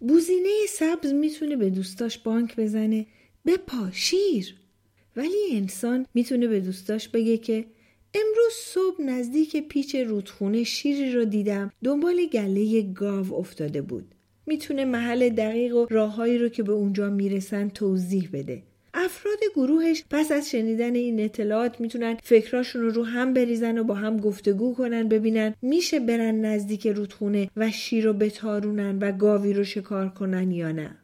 بوزینه 0.00 0.50
سبز 0.68 1.12
می‌تونه 1.12 1.56
به 1.56 1.70
دوستاش 1.70 2.18
بانک 2.18 2.56
بزنه 2.56 3.06
بپا 3.46 3.90
شیر. 3.92 4.54
ولی 5.16 5.38
انسان 5.52 6.06
می‌تونه 6.14 6.48
به 6.48 6.60
دوستاش 6.60 7.08
بگه 7.08 7.38
که 7.38 7.64
امروز 8.14 8.52
صبح 8.52 9.02
نزدیک 9.02 9.56
پیچ 9.68 9.94
رودخونه 9.94 10.64
شیری 10.64 11.12
رو 11.12 11.24
دیدم 11.24 11.72
دنبال 11.84 12.26
گله 12.26 12.82
گاو 12.82 13.34
افتاده 13.34 13.82
بود. 13.82 14.14
می‌تونه 14.46 14.84
محل 14.84 15.28
دقیق 15.28 15.76
و 15.76 15.86
راههایی 15.90 16.38
رو 16.38 16.48
که 16.48 16.62
به 16.62 16.72
اونجا 16.72 17.10
می‌رسن 17.10 17.68
توضیح 17.68 18.28
بده. 18.32 18.62
افراد 18.94 19.38
گروهش 19.54 20.04
پس 20.10 20.32
از 20.32 20.50
شنیدن 20.50 20.94
این 20.94 21.20
اطلاعات 21.20 21.80
می‌تونن 21.80 22.16
فکراشون 22.22 22.82
رو 22.82 22.90
رو 22.90 23.04
هم 23.04 23.34
بریزن 23.34 23.78
و 23.78 23.84
با 23.84 23.94
هم 23.94 24.16
گفتگو 24.16 24.74
کنن 24.74 25.08
ببینن 25.08 25.54
میشه 25.62 26.00
برن 26.00 26.44
نزدیک 26.44 26.86
رودخونه 26.86 27.50
و 27.56 27.70
شیر 27.70 28.04
رو 28.04 28.12
بتارونن 28.12 28.98
و 28.98 29.12
گاوی 29.12 29.52
رو 29.52 29.64
شکار 29.64 30.08
کنن 30.08 30.50
یا 30.50 30.72
نه. 30.72 30.96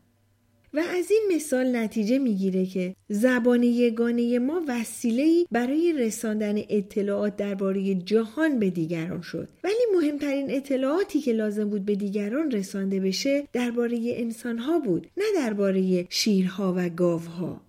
و 0.74 0.78
از 0.78 1.10
این 1.10 1.22
مثال 1.34 1.76
نتیجه 1.76 2.18
می‌گیره 2.18 2.66
که 2.66 2.94
زبان 3.08 3.62
یگانه 3.62 4.38
ما 4.38 4.62
وسیله 4.68 5.44
برای 5.50 5.92
رساندن 5.92 6.54
اطلاعات 6.68 7.36
درباره 7.36 7.94
جهان 7.94 8.58
به 8.58 8.70
دیگران 8.70 9.20
شد. 9.20 9.48
ولی 9.64 9.86
مهمترین 9.94 10.50
اطلاعاتی 10.50 11.20
که 11.20 11.32
لازم 11.32 11.70
بود 11.70 11.84
به 11.84 11.94
دیگران 11.94 12.50
رسانده 12.50 13.00
بشه 13.00 13.48
درباره 13.52 13.98
انسانها 14.02 14.78
بود 14.78 15.06
نه 15.16 15.24
درباره 15.36 16.06
شیرها 16.08 16.74
و 16.76 16.88
گاوها. 16.88 17.60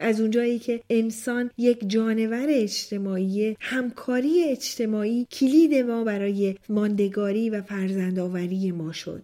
از 0.00 0.20
اونجایی 0.20 0.58
که 0.58 0.80
انسان 0.90 1.50
یک 1.58 1.88
جانور 1.88 2.46
اجتماعی 2.48 3.56
همکاری 3.60 4.44
اجتماعی 4.44 5.26
کلید 5.30 5.74
ما 5.74 6.04
برای 6.04 6.54
ماندگاری 6.68 7.50
و 7.50 7.62
فرزندآوری 7.62 8.72
ما 8.72 8.92
شد. 8.92 9.22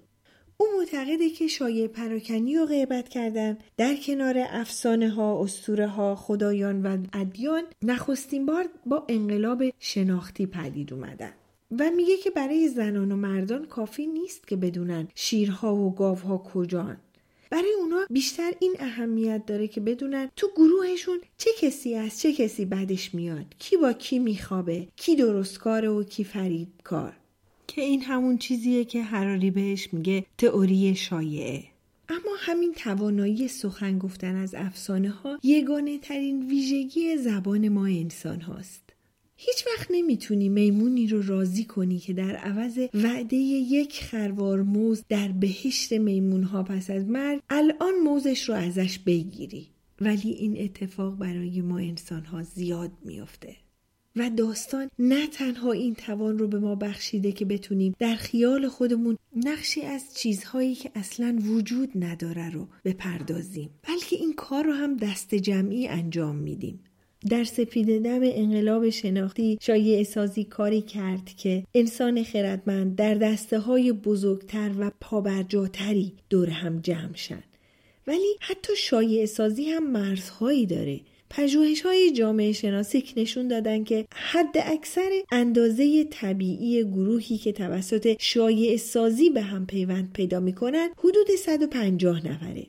او 0.61 0.67
معتقده 0.79 1.31
که 1.31 1.47
شایع 1.47 1.87
پراکنی 1.87 2.57
و 2.57 2.67
غیبت 2.67 3.09
کردن 3.09 3.59
در 3.77 3.97
کنار 3.97 4.35
افسانه 4.39 5.11
ها، 5.11 5.43
اسطوره 5.43 5.87
ها، 5.87 6.15
خدایان 6.15 6.83
و 6.83 6.99
ادیان 7.13 7.63
نخستین 7.83 8.47
بار 8.47 8.69
با 8.87 9.07
انقلاب 9.09 9.63
شناختی 9.79 10.47
پدید 10.47 10.93
اومدن. 10.93 11.33
و 11.79 11.91
میگه 11.97 12.17
که 12.17 12.31
برای 12.31 12.69
زنان 12.69 13.13
و 13.13 13.17
مردان 13.17 13.67
کافی 13.67 14.07
نیست 14.07 14.49
که 14.49 14.57
بدونن 14.57 15.09
شیرها 15.15 15.77
و 15.77 15.95
گاوها 15.95 16.39
کجان. 16.39 16.97
برای 17.51 17.75
اونا 17.81 18.07
بیشتر 18.11 18.53
این 18.61 18.77
اهمیت 18.79 19.47
داره 19.47 19.69
که 19.69 19.81
بدونن 19.81 20.31
تو 20.37 20.49
گروهشون 20.57 21.21
چه 21.39 21.51
کسی 21.61 21.95
از 21.95 22.21
چه 22.21 22.33
کسی 22.33 22.65
بدش 22.65 23.15
میاد 23.15 23.47
کی 23.59 23.77
با 23.77 23.93
کی 23.93 24.19
میخوابه 24.19 24.89
کی 24.97 25.17
درستکاره 25.17 25.89
و 25.89 26.03
کی 26.03 26.25
فریبکار 26.25 27.20
که 27.71 27.83
این 27.83 28.03
همون 28.03 28.39
چیزیه 28.39 28.85
که 28.85 29.03
هراری 29.03 29.51
بهش 29.51 29.89
میگه 29.93 30.27
تئوری 30.39 30.95
شایعه 30.95 31.65
اما 32.09 32.37
همین 32.39 32.73
توانایی 32.73 33.49
سخن 33.49 33.99
گفتن 33.99 34.37
از 34.37 34.55
افسانه 34.55 35.11
ها 35.11 35.39
یگانه 35.43 35.99
ترین 35.99 36.47
ویژگی 36.47 37.17
زبان 37.17 37.69
ما 37.69 37.87
انسان 37.87 38.41
هاست. 38.41 38.83
هیچ 39.37 39.65
وقت 39.67 39.89
نمی‌تونی 39.91 40.49
میمونی 40.49 41.07
رو 41.07 41.23
راضی 41.23 41.65
کنی 41.65 41.99
که 41.99 42.13
در 42.13 42.37
عوض 42.37 42.79
وعده 42.95 43.37
یک 43.37 44.05
خروار 44.05 44.63
موز 44.63 45.05
در 45.09 45.29
بهشت 45.29 45.93
میمون 45.93 46.43
ها 46.43 46.63
پس 46.63 46.91
از 46.91 47.09
مرگ 47.09 47.41
الان 47.51 47.95
موزش 48.05 48.49
رو 48.49 48.55
ازش 48.55 48.99
بگیری. 48.99 49.67
ولی 50.01 50.31
این 50.31 50.65
اتفاق 50.65 51.19
برای 51.19 51.61
ما 51.61 51.79
انسان 51.79 52.25
ها 52.25 52.43
زیاد 52.43 52.91
میافته. 53.05 53.57
و 54.17 54.31
داستان 54.31 54.91
نه 54.99 55.27
تنها 55.27 55.73
این 55.73 55.95
توان 55.95 56.39
رو 56.39 56.49
به 56.49 56.59
ما 56.59 56.75
بخشیده 56.75 57.33
که 57.33 57.45
بتونیم 57.45 57.95
در 57.99 58.15
خیال 58.15 58.69
خودمون 58.69 59.19
نقشی 59.37 59.83
از 59.83 60.15
چیزهایی 60.15 60.75
که 60.75 60.91
اصلا 60.95 61.39
وجود 61.43 61.91
نداره 61.95 62.51
رو 62.51 62.69
بپردازیم 62.85 63.71
بلکه 63.89 64.17
این 64.17 64.35
کار 64.35 64.65
رو 64.65 64.73
هم 64.73 64.97
دست 64.97 65.35
جمعی 65.35 65.89
انجام 65.89 66.37
میدیم 66.37 66.81
در 67.29 67.45
سپید 67.45 68.03
دم 68.05 68.21
انقلاب 68.23 68.91
شناختی 68.91 69.59
شایع 69.61 70.03
سازی 70.03 70.45
کاری 70.45 70.83
کرد 70.83 71.25
که 71.37 71.65
انسان 71.75 72.23
خردمند 72.23 72.97
در 72.97 73.15
دسته 73.15 73.59
های 73.59 73.93
بزرگتر 73.93 74.71
و 74.79 74.91
پابرجاتری 75.01 76.13
دور 76.31 76.51
هم 76.51 76.81
جمع 76.81 77.15
شن. 77.15 77.43
ولی 78.07 78.37
حتی 78.41 78.77
شایع 78.77 79.27
سازی 79.27 79.71
هم 79.71 79.91
مرزهایی 79.91 80.67
داره 80.67 81.01
پژوهش 81.31 81.81
های 81.81 82.11
جامعه 82.11 82.53
شناسی 82.53 83.05
نشون 83.17 83.49
دادن 83.49 83.85
که 83.85 84.07
حد 84.13 84.57
اکثر 84.65 85.11
اندازه 85.33 86.05
طبیعی 86.05 86.85
گروهی 86.85 87.39
که 87.39 87.53
توسط 87.53 88.17
شایع 88.19 88.77
سازی 88.77 89.31
به 89.31 89.43
هم 89.43 89.67
پیوند 89.67 90.13
پیدا 90.13 90.41
می‌کنن 90.41 90.91
حدود 90.99 91.31
150 91.39 92.27
نفره. 92.27 92.67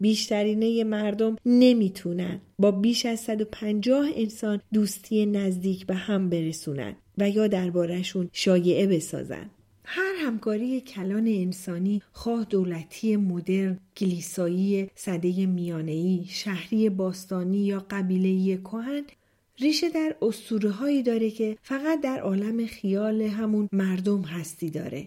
بیشترینه 0.00 0.84
مردم 0.84 1.36
نمی‌تونن 1.46 2.40
با 2.58 2.70
بیش 2.70 3.06
از 3.06 3.20
150 3.20 4.08
انسان 4.16 4.60
دوستی 4.72 5.26
نزدیک 5.26 5.86
به 5.86 5.94
هم 5.94 6.30
برسونن 6.30 6.96
و 7.18 7.30
یا 7.30 7.46
دربارهشون 7.46 8.30
شایعه 8.32 8.86
بسازن. 8.86 9.50
هر 9.92 10.14
همکاری 10.26 10.80
کلان 10.80 11.26
انسانی 11.26 12.02
خواه 12.12 12.44
دولتی 12.44 13.16
مدرن، 13.16 13.78
کلیسایی، 13.96 14.90
صده 14.94 15.46
میانهی، 15.46 16.26
شهری 16.28 16.90
باستانی 16.90 17.58
یا 17.58 17.86
قبیلهی 17.90 18.56
کهن 18.56 19.02
ریشه 19.58 19.88
در 19.88 20.16
اسطوره 20.22 20.70
هایی 20.70 21.02
داره 21.02 21.30
که 21.30 21.56
فقط 21.62 22.00
در 22.00 22.20
عالم 22.20 22.66
خیال 22.66 23.22
همون 23.22 23.68
مردم 23.72 24.22
هستی 24.22 24.70
داره. 24.70 25.06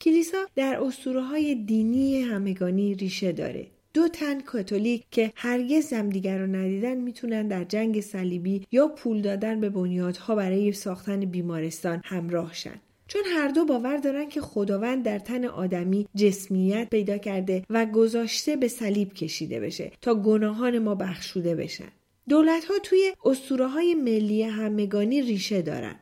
کلیسا 0.00 0.46
در 0.56 0.80
اسطوره 0.82 1.22
های 1.22 1.54
دینی 1.54 2.20
همگانی 2.20 2.94
ریشه 2.94 3.32
داره. 3.32 3.66
دو 3.94 4.08
تن 4.08 4.40
کاتولیک 4.40 5.04
که 5.10 5.32
هرگز 5.36 5.92
همدیگر 5.92 6.38
رو 6.38 6.46
ندیدن 6.46 6.94
می‌تونن 6.94 7.48
در 7.48 7.64
جنگ 7.64 8.00
صلیبی 8.00 8.66
یا 8.72 8.88
پول 8.88 9.20
دادن 9.20 9.60
به 9.60 9.70
بنیادها 9.70 10.34
برای 10.34 10.72
ساختن 10.72 11.20
بیمارستان 11.20 12.00
همراه 12.04 12.54
شن. 12.54 12.80
چون 13.12 13.22
هر 13.26 13.48
دو 13.48 13.64
باور 13.64 13.96
دارن 13.96 14.28
که 14.28 14.40
خداوند 14.40 15.04
در 15.04 15.18
تن 15.18 15.44
آدمی 15.44 16.06
جسمیت 16.14 16.90
پیدا 16.90 17.18
کرده 17.18 17.62
و 17.70 17.86
گذاشته 17.86 18.56
به 18.56 18.68
صلیب 18.68 19.12
کشیده 19.12 19.60
بشه 19.60 19.92
تا 20.00 20.14
گناهان 20.14 20.78
ما 20.78 20.94
بخشوده 20.94 21.54
بشن. 21.54 21.88
دولت 22.28 22.64
ها 22.64 22.74
توی 22.82 23.12
اسطوره 23.24 23.66
های 23.66 23.94
ملی 23.94 24.42
همگانی 24.42 25.22
ریشه 25.22 25.62
دارن. 25.62 25.96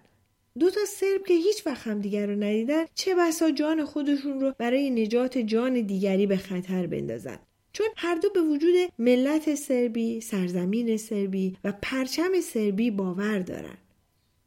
دو 0.58 0.70
تا 0.70 0.80
سرب 0.88 1.26
که 1.26 1.34
هیچ 1.34 1.66
وقت 1.66 1.86
هم 1.86 2.00
دیگر 2.00 2.26
رو 2.26 2.36
ندیدن 2.36 2.84
چه 2.94 3.14
بسا 3.14 3.50
جان 3.50 3.84
خودشون 3.84 4.40
رو 4.40 4.52
برای 4.58 4.90
نجات 4.90 5.38
جان 5.38 5.80
دیگری 5.80 6.26
به 6.26 6.36
خطر 6.36 6.86
بندازن. 6.86 7.38
چون 7.72 7.86
هر 7.96 8.14
دو 8.14 8.28
به 8.34 8.42
وجود 8.42 8.74
ملت 8.98 9.54
سربی، 9.54 10.20
سرزمین 10.20 10.96
سربی 10.96 11.56
و 11.64 11.72
پرچم 11.82 12.40
سربی 12.40 12.90
باور 12.90 13.38
دارن. 13.38 13.78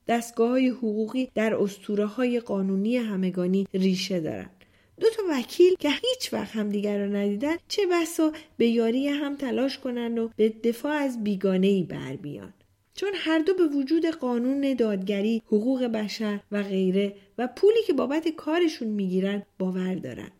دستگاه 0.07 0.49
های 0.49 0.67
حقوقی 0.67 1.29
در 1.35 1.55
اسطوره 1.55 2.05
های 2.05 2.39
قانونی 2.39 2.97
همگانی 2.97 3.67
ریشه 3.73 4.19
دارند. 4.19 4.65
دو 4.99 5.07
تا 5.09 5.23
وکیل 5.29 5.75
که 5.79 5.89
هیچ 5.89 6.33
وقت 6.33 6.55
همدیگر 6.55 6.99
را 6.99 7.05
ندیدن 7.05 7.55
چه 7.67 7.81
بسا 7.91 8.31
به 8.57 8.67
یاری 8.67 9.07
هم 9.07 9.35
تلاش 9.35 9.79
کنند 9.79 10.19
و 10.19 10.29
به 10.35 10.49
دفاع 10.49 10.93
از 10.93 11.23
بیگانه 11.23 11.67
ای 11.67 11.83
بر 11.83 12.15
بیان. 12.15 12.53
چون 12.95 13.09
هر 13.15 13.39
دو 13.39 13.53
به 13.53 13.67
وجود 13.67 14.05
قانون 14.05 14.73
دادگری، 14.73 15.41
حقوق 15.45 15.83
بشر 15.83 16.39
و 16.51 16.63
غیره 16.63 17.15
و 17.37 17.47
پولی 17.55 17.83
که 17.87 17.93
بابت 17.93 18.27
کارشون 18.27 18.87
می‌گیرن 18.87 19.43
باور 19.59 19.95
دارن. 19.95 20.31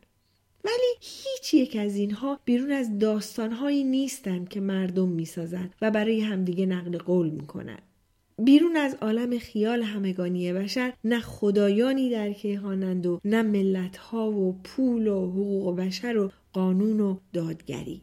ولی 0.64 0.96
هیچ 1.00 1.54
یک 1.54 1.76
از 1.76 1.96
اینها 1.96 2.40
بیرون 2.46 2.72
از 2.72 3.00
داستانهایی 3.00 3.84
نیستند 3.84 4.50
که 4.50 4.60
مردم 4.60 5.10
می‌سازند 5.10 5.76
و 5.82 5.92
برای 5.92 6.22
همدیگه 6.22 6.66
نقل 6.66 6.98
قول 6.98 7.30
می‌کنن. 7.30 7.80
بیرون 8.44 8.78
از 8.78 8.96
عالم 9.02 9.40
خیال 9.40 9.84
همگانی 9.84 10.54
بشر 10.54 10.94
نه 11.04 11.20
خدایانی 11.20 12.10
در 12.10 12.34
کیهانند 12.34 13.06
و 13.06 13.20
نه 13.26 13.42
ملتها 13.42 14.32
و 14.32 14.60
پول 14.64 15.08
و 15.08 15.32
حقوق 15.32 15.76
بشر 15.76 16.18
و 16.18 16.32
قانون 16.54 17.00
و 17.00 17.18
دادگری. 17.34 18.02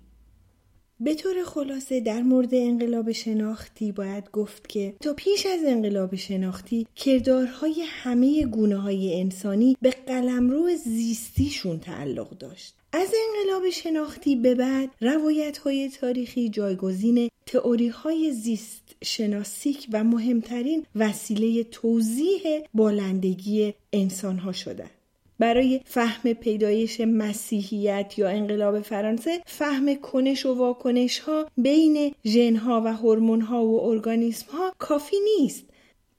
به 1.00 1.14
طور 1.14 1.45
خلاصه 1.45 2.00
در 2.00 2.23
مورد 2.23 2.49
انقلاب 2.52 3.12
شناختی 3.12 3.92
باید 3.92 4.30
گفت 4.30 4.68
که 4.68 4.95
تا 5.00 5.12
پیش 5.12 5.47
از 5.47 5.61
انقلاب 5.66 6.14
شناختی 6.16 6.87
کردارهای 6.97 7.85
همه 7.87 8.47
گونه 8.47 8.76
های 8.76 9.21
انسانی 9.21 9.76
به 9.83 9.90
قلمرو 9.90 10.71
زیستیشون 10.85 11.78
تعلق 11.78 12.30
داشت. 12.38 12.78
از 12.92 13.14
انقلاب 13.26 13.71
شناختی 13.71 14.37
به 14.37 14.54
بعد 14.54 14.90
روایت 15.00 15.59
های 15.59 15.88
تاریخی 15.88 16.49
جایگزین 16.49 17.30
تئوری 17.47 17.88
های 17.88 18.33
زیست 18.33 18.83
شناسیک 19.04 19.88
و 19.92 20.04
مهمترین 20.04 20.87
وسیله 20.97 21.64
توضیح 21.64 22.42
بالندگی 22.75 23.75
انسان 23.92 24.38
ها 24.38 24.52
شدند. 24.52 24.90
برای 25.38 25.80
فهم 25.85 26.33
پیدایش 26.33 27.00
مسیحیت 27.00 28.14
یا 28.18 28.28
انقلاب 28.28 28.80
فرانسه 28.80 29.42
فهم 29.47 29.95
کنش 29.95 30.47
و 30.47 30.54
واکنش 30.54 31.18
ها 31.18 31.47
بین 31.57 32.14
ژن 32.25 32.57
ها 32.57 32.83
و 32.85 32.95
هورمون 32.95 33.40
ها 33.40 33.66
و 33.66 33.85
ارگانیسم 33.85 34.47
ها 34.52 34.73
کافی 34.78 35.16
نیست 35.38 35.64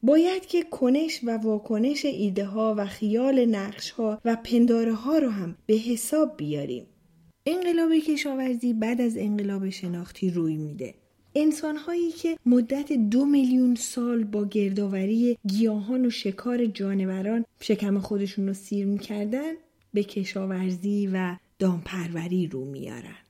باید 0.04 0.46
که 0.46 0.64
کنش 0.64 1.20
و 1.24 1.38
واکنش 1.38 2.06
ایده 2.06 2.46
ها 2.46 2.76
و 2.78 2.86
خیال 2.86 3.46
نقش 3.46 3.92
ها 3.92 4.22
و 4.26 4.38
پنداره 4.44 4.94
ها 4.94 5.18
رو 5.18 5.30
هم 5.30 5.56
به 5.66 5.74
حساب 5.74 6.38
بیاریم 6.38 6.86
انقلاب 7.46 7.96
کشاورزی 7.96 8.74
بعد 8.74 9.02
از 9.02 9.18
انقلاب 9.18 9.70
شناختی 9.70 10.30
روی 10.30 10.58
میده 10.58 10.94
انسانهایی 11.36 12.12
که 12.12 12.38
مدت 12.46 12.94
دو 12.94 13.26
میلیون 13.26 13.76
سال 13.76 14.24
با 14.24 14.46
گردآوری 14.46 15.38
گیاهان 15.48 16.06
و 16.06 16.10
شکار 16.10 16.66
جانوران 16.66 17.46
شکم 17.60 18.00
خودشون 18.00 18.48
رو 18.48 18.54
سیر 18.54 18.86
می‌کردن 18.86 19.54
به 19.94 20.04
کشاورزی 20.04 21.10
و 21.14 21.36
دامپروری 21.60 22.48
رو 22.48 22.66
میارن. 22.66 23.29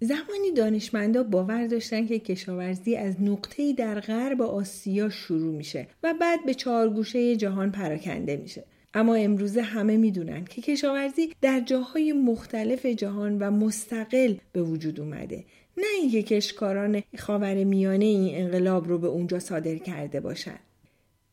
زمانی 0.00 0.52
دانشمندا 0.56 1.22
باور 1.22 1.66
داشتن 1.66 2.06
که 2.06 2.18
کشاورزی 2.18 2.96
از 2.96 3.22
نقطه‌ای 3.22 3.72
در 3.72 4.00
غرب 4.00 4.42
آسیا 4.42 5.08
شروع 5.08 5.54
میشه 5.54 5.86
و 6.02 6.14
بعد 6.20 6.46
به 6.46 6.54
چهارگوشه 6.54 7.36
جهان 7.36 7.72
پراکنده 7.72 8.36
میشه. 8.36 8.64
اما 8.94 9.14
امروزه 9.14 9.62
همه 9.62 9.96
می‌دونن 9.96 10.44
که 10.44 10.62
کشاورزی 10.62 11.32
در 11.40 11.60
جاهای 11.60 12.12
مختلف 12.12 12.86
جهان 12.86 13.38
و 13.38 13.50
مستقل 13.50 14.34
به 14.52 14.62
وجود 14.62 15.00
اومده 15.00 15.44
نه 15.76 15.86
اینکه 16.00 16.22
کشکاران 16.22 17.02
خاور 17.18 17.64
میانه 17.64 18.04
این 18.04 18.44
انقلاب 18.44 18.88
رو 18.88 18.98
به 18.98 19.06
اونجا 19.06 19.38
صادر 19.38 19.76
کرده 19.76 20.20
باشند. 20.20 20.60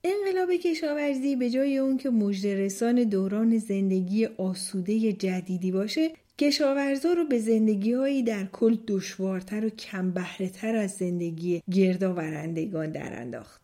انقلاب 0.03 0.53
کشاورزی 0.53 1.35
به 1.35 1.49
جای 1.49 1.77
اون 1.77 1.97
که 1.97 2.09
رسان 2.45 3.03
دوران 3.03 3.57
زندگی 3.57 4.25
آسوده 4.25 5.13
جدیدی 5.13 5.71
باشه 5.71 6.11
کشاورزا 6.39 7.13
رو 7.13 7.25
به 7.25 7.39
زندگیهایی 7.39 8.23
در 8.23 8.45
کل 8.45 8.77
دشوارتر 8.87 9.65
و 9.65 9.69
کم 9.69 10.13
تر 10.53 10.75
از 10.75 10.91
زندگی 10.91 11.63
گردآورندگان 11.71 12.91
در 12.91 13.19
انداخت. 13.21 13.61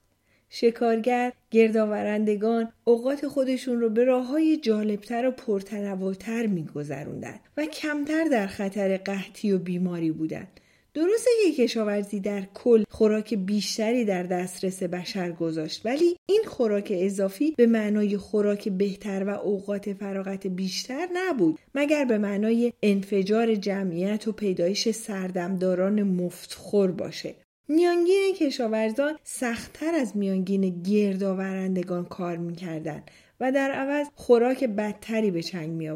شکارگر 0.50 1.34
گردآورندگان 1.52 2.72
اوقات 2.84 3.28
خودشون 3.28 3.80
رو 3.80 3.90
به 3.90 4.04
راه 4.04 4.28
های 4.28 4.58
جالبتر 4.58 5.28
و 5.28 5.32
پرتنوعتر 5.32 6.46
میگذروندند 6.46 7.40
و 7.58 7.66
کمتر 7.66 8.24
در 8.32 8.48
خطر 8.48 8.98
قحطی 8.98 9.52
و 9.52 9.58
بیماری 9.58 10.12
بودند 10.12 10.60
درسته 10.94 11.30
که 11.46 11.64
کشاورزی 11.64 12.20
در 12.20 12.42
کل 12.54 12.84
خوراک 12.90 13.34
بیشتری 13.34 14.06
در 14.06 14.24
دسترس 14.24 14.84
بشر 14.84 15.32
گذاشت 15.32 15.86
ولی 15.86 16.18
این 16.26 16.42
خوراک 16.48 16.94
اضافی 16.96 17.54
به 17.58 17.68
معنای 17.68 18.18
خوراک 18.18 18.70
بهتر 18.70 19.24
و 19.24 19.30
اوقات 19.30 19.94
فراغت 19.94 20.48
بیشتر 20.48 21.08
نبود 21.14 21.60
مگر 21.76 22.06
به 22.06 22.18
معنای 22.18 22.74
انفجار 22.84 23.56
جمعیت 23.56 24.28
و 24.28 24.32
پیدایش 24.32 24.90
سردمداران 24.90 26.04
مفتخور 26.04 26.92
باشه 26.92 27.36
میانگین 27.68 28.34
کشاورزان 28.36 29.18
سختتر 29.24 29.96
از 29.96 30.18
میانگین 30.18 30.84
گردآورندگان 30.84 32.06
کار 32.06 32.38
می‌کردند 32.38 33.12
و 33.40 33.52
در 33.52 33.72
عوض 33.72 34.08
خوراک 34.16 34.64
بدتری 34.64 35.32
به 35.32 35.44
چنگ 35.44 35.70
می. 35.70 35.90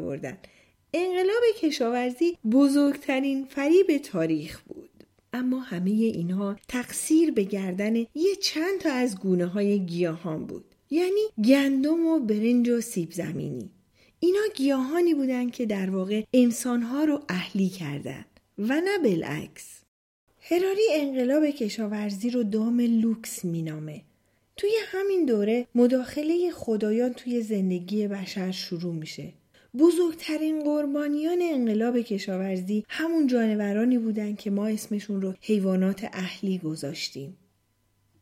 انقلاب 0.98 1.42
کشاورزی 1.60 2.38
بزرگترین 2.52 3.44
فریب 3.44 3.98
تاریخ 3.98 4.60
بود. 4.60 4.90
اما 5.32 5.60
همه 5.60 5.90
اینها 5.90 6.56
تقصیر 6.68 7.30
به 7.30 7.42
گردن 7.42 7.96
یه 7.96 8.36
چند 8.42 8.80
تا 8.80 8.92
از 8.92 9.18
گونه 9.18 9.46
های 9.46 9.78
گیاهان 9.86 10.46
بود. 10.46 10.64
یعنی 10.90 11.20
گندم 11.44 12.06
و 12.06 12.18
برنج 12.18 12.68
و 12.68 12.80
سیب 12.80 13.12
زمینی. 13.12 13.70
اینا 14.20 14.40
گیاهانی 14.54 15.14
بودند 15.14 15.52
که 15.52 15.66
در 15.66 15.90
واقع 15.90 16.22
انسانها 16.32 17.04
رو 17.04 17.20
اهلی 17.28 17.68
کردند 17.68 18.40
و 18.58 18.80
نه 18.80 18.98
بالعکس. 19.02 19.80
هراری 20.40 20.82
انقلاب 20.92 21.46
کشاورزی 21.46 22.30
رو 22.30 22.42
دام 22.42 22.80
لوکس 22.80 23.44
مینامه. 23.44 24.02
توی 24.56 24.70
همین 24.86 25.24
دوره 25.26 25.66
مداخله 25.74 26.50
خدایان 26.50 27.12
توی 27.12 27.42
زندگی 27.42 28.08
بشر 28.08 28.50
شروع 28.50 28.94
میشه. 28.94 29.32
بزرگترین 29.78 30.64
قربانیان 30.64 31.38
انقلاب 31.42 31.98
کشاورزی 31.98 32.84
همون 32.88 33.26
جانورانی 33.26 33.98
بودن 33.98 34.34
که 34.34 34.50
ما 34.50 34.66
اسمشون 34.66 35.22
رو 35.22 35.34
حیوانات 35.40 36.04
اهلی 36.12 36.58
گذاشتیم. 36.58 37.36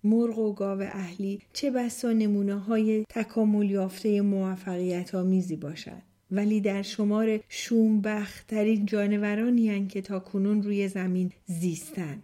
مرغ 0.05 0.39
و 0.39 0.53
گاو 0.53 0.83
اهلی 0.83 1.41
چه 1.53 1.71
بسا 1.71 2.13
نمونه 2.13 2.55
های 2.55 3.05
تکامل 3.09 3.71
یافته 3.71 4.21
موفقیت 4.21 5.15
آمیزی 5.15 5.57
باشد. 5.57 6.03
ولی 6.31 6.61
در 6.61 6.83
شمار 6.83 7.41
شومبختترین 7.49 8.87
جانورانی 8.87 9.71
هن 9.71 9.89
که 9.89 10.03
تا 10.03 10.19
کنون 10.19 10.63
روی 10.63 10.89
زمین 10.89 11.33
زیستن. 11.47 12.23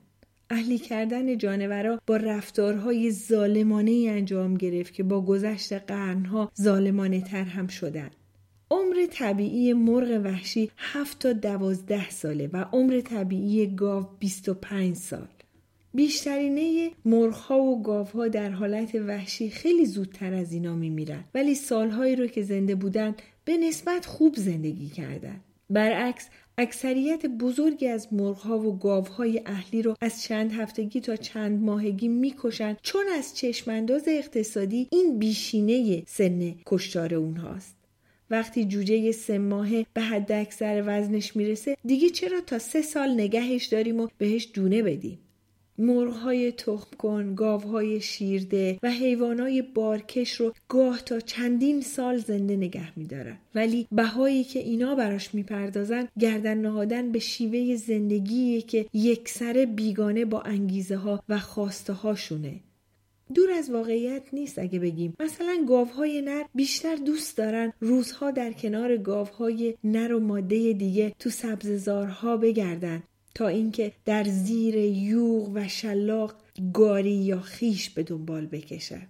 اهلی 0.51 0.79
کردن 0.79 1.39
جانورا 1.39 2.01
با 2.07 2.17
رفتارهای 2.17 3.11
ظالمانه 3.11 4.07
انجام 4.09 4.57
گرفت 4.57 4.95
که 4.95 5.03
با 5.03 5.21
گذشت 5.21 5.73
قرنها 5.73 6.53
ظالمانه 6.61 7.21
تر 7.21 7.45
هم 7.45 7.67
شدن. 7.67 8.11
عمر 8.71 9.07
طبیعی 9.11 9.73
مرغ 9.73 10.21
وحشی 10.25 10.71
7 10.77 11.19
تا 11.19 11.33
12 11.33 12.11
ساله 12.11 12.51
و 12.53 12.65
عمر 12.73 13.01
طبیعی 13.01 13.75
گاو 13.75 14.07
25 14.19 14.97
سال. 14.97 15.29
بیشترینه 15.95 16.91
مرغها 17.05 17.63
و 17.63 17.83
گاوها 17.83 18.29
در 18.29 18.51
حالت 18.51 18.95
وحشی 18.95 19.51
خیلی 19.51 19.87
زودتر 19.87 20.35
از 20.35 20.53
اینا 20.53 20.75
میمیرن 20.75 21.25
ولی 21.35 21.55
سالهایی 21.55 22.17
رو 22.17 22.27
که 22.27 22.43
زنده 22.43 22.75
بودن 22.75 23.15
به 23.45 23.57
نسبت 23.57 24.07
خوب 24.07 24.37
زندگی 24.37 24.89
کردن. 24.89 25.41
برعکس 25.71 26.29
اکثریت 26.59 27.27
بزرگی 27.27 27.87
از 27.87 28.13
مرغها 28.13 28.59
و 28.59 28.79
گاوهای 28.79 29.43
اهلی 29.47 29.83
رو 29.83 29.97
از 30.01 30.23
چند 30.23 30.53
هفتگی 30.53 31.01
تا 31.01 31.17
چند 31.17 31.63
ماهگی 31.63 32.09
می‌کشند 32.09 32.79
چون 32.83 33.05
از 33.19 33.37
چشمانداز 33.37 34.05
اقتصادی 34.09 34.89
این 34.93 35.19
بیشینه 35.19 36.03
سن 36.07 36.55
کشتار 36.67 37.15
اونهاست. 37.15 37.80
وقتی 38.31 38.65
جوجه 38.65 39.13
سه 39.13 39.39
ماهه 39.39 39.87
به 39.95 40.01
حد 40.01 40.33
اکثر 40.33 40.83
وزنش 40.87 41.37
می‌رسه 41.37 41.77
دیگه 41.85 42.11
چرا 42.11 42.41
تا 42.41 42.59
سه 42.59 42.83
سال 42.83 43.11
نگهش 43.11 43.67
داریم 43.67 44.01
و 44.01 44.09
بهش 44.19 44.49
دونه 44.55 44.83
بدیم؟ 44.83 45.19
مرغهای 45.79 46.53
تخم 46.53 46.97
کن، 46.99 47.35
گاوهای 47.35 48.01
شیرده 48.01 48.79
و 48.83 48.91
حیوانای 48.91 49.63
بارکش 49.63 50.33
رو 50.33 50.55
گاه 50.69 51.03
تا 51.03 51.21
چندین 51.21 51.81
سال 51.81 52.17
زنده 52.17 52.57
نگه 52.57 52.99
میدارن. 52.99 53.37
ولی 53.55 53.87
بهایی 53.93 54.45
که 54.45 54.59
اینا 54.59 54.95
براش 54.95 55.35
می‌پردازن 55.35 56.09
گردن 56.19 56.59
نهادن 56.59 57.13
به 57.13 57.19
شیوه 57.19 57.77
زندگی 57.77 58.63
که 58.63 58.87
یکسره 58.95 59.67
بیگانه 59.67 60.25
با 60.25 60.41
انگیزه 60.41 60.97
ها 60.97 61.25
و 61.29 61.39
خواسته 61.39 61.93
هاشونه 61.93 62.61
دور 63.35 63.51
از 63.51 63.71
واقعیت 63.71 64.23
نیست 64.33 64.59
اگه 64.59 64.79
بگیم. 64.79 65.15
مثلا 65.21 65.65
گاوهای 65.69 66.23
نر 66.23 66.45
بیشتر 66.55 66.97
دوست 66.97 67.37
دارن 67.37 67.73
روزها 67.81 68.31
در 68.31 68.53
کنار 68.53 68.97
گاوهای 68.97 69.75
نر 69.85 70.13
و 70.13 70.21
ماده 70.21 70.73
دیگه 70.73 71.15
تو 71.19 71.31
سبززارها 71.31 72.37
بگردن 72.37 73.03
تا 73.35 73.49
اینکه 73.49 73.93
در 74.05 74.25
زیر 74.25 74.77
یوغ 74.77 75.51
و 75.55 75.69
شلاق 75.69 76.35
گاری 76.73 77.15
یا 77.15 77.41
خیش 77.41 77.91
به 77.91 78.03
دنبال 78.03 78.47
بکشن 78.47 79.07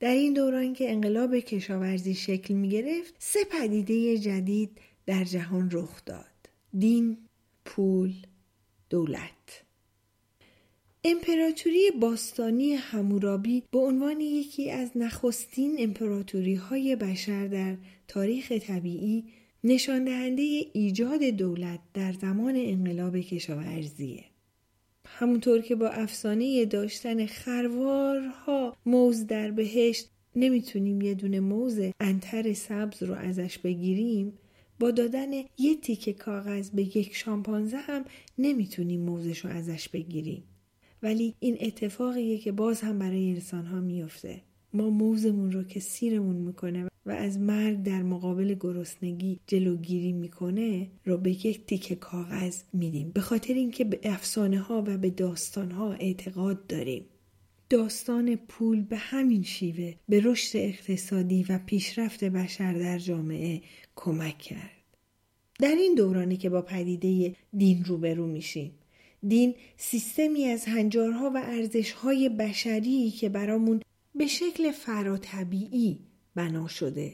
در 0.00 0.14
این 0.14 0.32
دوران 0.32 0.72
که 0.72 0.90
انقلاب 0.90 1.38
کشاورزی 1.38 2.14
شکل 2.14 2.54
می 2.54 2.68
گرفت 2.68 3.14
سه 3.18 3.40
پدیده 3.44 4.18
جدید 4.18 4.70
در 5.06 5.24
جهان 5.24 5.70
رخ 5.72 6.04
داد 6.04 6.24
دین 6.78 7.18
پول 7.64 8.12
دولت. 8.90 9.67
امپراتوری 11.10 11.90
باستانی 12.00 12.74
همورابی 12.74 13.62
به 13.72 13.78
عنوان 13.78 14.20
یکی 14.20 14.70
از 14.70 14.90
نخستین 14.94 15.76
امپراتوری 15.78 16.54
های 16.54 16.96
بشر 16.96 17.46
در 17.46 17.76
تاریخ 18.08 18.52
طبیعی 18.52 19.24
نشان 19.64 20.04
دهنده 20.04 20.42
ایجاد 20.72 21.22
دولت 21.22 21.80
در 21.94 22.12
زمان 22.12 22.54
انقلاب 22.56 23.16
کشاورزیه. 23.16 24.24
همونطور 25.06 25.60
که 25.60 25.74
با 25.74 25.88
افسانه 25.88 26.64
داشتن 26.64 27.26
خروارها 27.26 28.76
موز 28.86 29.26
در 29.26 29.50
بهشت 29.50 30.10
نمی‌تونیم 30.36 31.00
یه 31.00 31.14
دونه 31.14 31.40
موز 31.40 31.80
انتر 32.00 32.52
سبز 32.52 33.02
رو 33.02 33.14
ازش 33.14 33.58
بگیریم 33.58 34.32
با 34.80 34.90
دادن 34.90 35.32
یه 35.58 35.76
تیکه 35.82 36.12
کاغذ 36.12 36.70
به 36.70 36.82
یک 36.82 37.14
شامپانزه 37.14 37.76
هم 37.76 38.04
نمی‌تونیم 38.38 39.00
موزش 39.00 39.38
رو 39.38 39.50
ازش 39.50 39.88
بگیریم 39.88 40.42
ولی 41.02 41.34
این 41.40 41.56
اتفاقیه 41.60 42.38
که 42.38 42.52
باز 42.52 42.80
هم 42.80 42.98
برای 42.98 43.30
انسان 43.30 43.66
ها 43.66 43.80
میفته 43.80 44.40
ما 44.72 44.90
موزمون 44.90 45.52
رو 45.52 45.62
که 45.62 45.80
سیرمون 45.80 46.36
می‌کنه 46.36 46.88
و 47.06 47.10
از 47.10 47.38
مرگ 47.38 47.82
در 47.82 48.02
مقابل 48.02 48.54
گرسنگی 48.60 49.40
جلوگیری 49.46 50.12
می‌کنه 50.12 50.88
رو 51.04 51.18
به 51.18 51.30
یک 51.30 51.66
تیکه 51.66 51.94
کاغذ 51.94 52.62
میدیم. 52.72 53.10
به 53.10 53.20
خاطر 53.20 53.54
اینکه 53.54 53.84
به 53.84 54.00
افسانه 54.04 54.60
ها 54.60 54.84
و 54.86 54.98
به 54.98 55.10
داستان 55.10 55.70
ها 55.70 55.92
اعتقاد 55.92 56.66
داریم. 56.66 57.04
داستان 57.70 58.36
پول 58.36 58.82
به 58.82 58.96
همین 58.96 59.42
شیوه 59.42 59.94
به 60.08 60.20
رشد 60.24 60.56
اقتصادی 60.58 61.46
و 61.48 61.60
پیشرفت 61.66 62.24
بشر 62.24 62.72
در 62.72 62.98
جامعه 62.98 63.62
کمک 63.96 64.38
کرد. 64.38 64.70
در 65.58 65.74
این 65.74 65.94
دورانی 65.94 66.36
که 66.36 66.50
با 66.50 66.62
پدیده 66.62 67.36
دین 67.56 67.84
روبرو 67.84 68.26
میشیم. 68.26 68.77
دین 69.28 69.54
سیستمی 69.76 70.44
از 70.44 70.64
هنجارها 70.64 71.30
و 71.34 71.42
ارزشهای 71.44 72.28
بشری 72.28 73.10
که 73.10 73.28
برامون 73.28 73.82
به 74.14 74.26
شکل 74.26 74.70
فراطبیعی 74.70 75.98
بنا 76.34 76.68
شده 76.68 77.12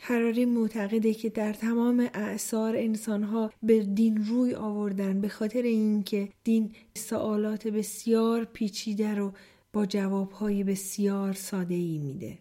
حراری 0.00 0.44
معتقده 0.44 1.14
که 1.14 1.28
در 1.28 1.52
تمام 1.52 2.10
اعثار 2.14 2.76
انسانها 2.76 3.52
به 3.62 3.82
دین 3.82 4.24
روی 4.26 4.54
آوردن 4.54 5.20
به 5.20 5.28
خاطر 5.28 5.62
اینکه 5.62 6.28
دین 6.44 6.72
سوالات 6.96 7.68
بسیار 7.68 8.44
پیچیده 8.44 9.14
رو 9.14 9.32
با 9.72 9.86
جوابهای 9.86 10.64
بسیار 10.64 11.32
ساده 11.32 11.74
ای 11.74 11.98
میده. 11.98 12.38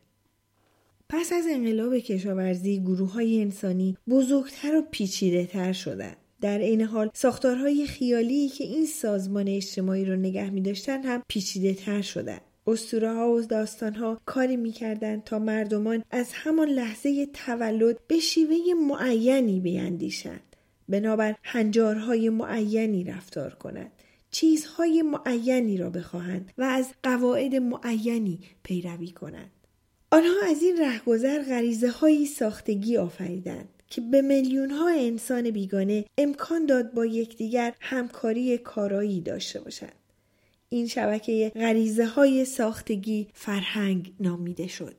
پس 1.10 1.34
از 1.34 1.46
انقلاب 1.50 1.98
کشاورزی 1.98 2.80
گروه 2.80 3.12
های 3.12 3.42
انسانی 3.42 3.98
بزرگتر 4.10 4.76
و 4.76 4.82
پیچیده 4.92 5.46
تر 5.46 5.74
شدند. 5.74 6.18
در 6.42 6.60
این 6.60 6.82
حال 6.82 7.10
ساختارهای 7.14 7.88
خیالی 7.88 8.50
که 8.50 8.64
این 8.64 8.86
سازمان 8.86 9.48
اجتماعی 9.48 10.06
رو 10.06 10.16
نگه 10.16 10.50
می 10.50 10.62
داشتن 10.62 11.04
هم 11.04 11.24
پیچیده 11.28 11.74
تر 11.74 12.02
شدند. 12.02 12.42
اسطوره 12.68 13.14
ها 13.14 13.32
و 13.32 13.42
داستان 13.42 13.96
ها 13.96 14.22
کاری 14.26 14.58
می‌کردند 14.58 15.24
تا 15.24 15.40
مردمان 15.40 16.04
از 16.12 16.30
همان 16.34 16.68
لحظه 16.68 17.26
تولد 17.26 17.98
به 18.08 18.20
شیوه 18.20 18.56
معینی 18.88 19.60
بیندیشند 19.60 20.56
بنابر 20.90 21.36
هنجارهای 21.44 22.30
معینی 22.30 23.04
رفتار 23.04 23.54
کنند. 23.54 23.92
چیزهای 24.32 25.02
معینی 25.02 25.78
را 25.78 25.90
بخواهند 25.90 26.52
و 26.58 26.64
از 26.64 26.88
قواعد 27.04 27.56
معینی 27.56 28.40
پیروی 28.64 29.12
کنند. 29.12 29.52
آنها 30.12 30.36
از 30.50 30.62
این 30.62 30.78
رهگذر 30.80 31.44
غریزه 31.44 31.90
هایی 31.90 32.26
ساختگی 32.26 32.98
آفریدند. 32.98 33.70
که 33.90 34.02
به 34.02 34.22
میلیون 34.22 34.72
ها 34.72 34.90
انسان 34.90 35.52
بیگانه 35.52 36.06
امکان 36.18 36.66
داد 36.66 36.94
با 36.94 37.06
یکدیگر 37.06 37.74
همکاری 37.80 38.58
کارایی 38.58 39.22
داشته 39.22 39.62
باشند 39.62 39.94
این 40.70 40.88
شبکه 40.88 41.52
غریزه 41.56 42.06
های 42.06 42.46
ساختگی 42.46 43.28
فرهنگ 43.34 44.14
نامیده 44.20 44.68
شد. 44.68 44.96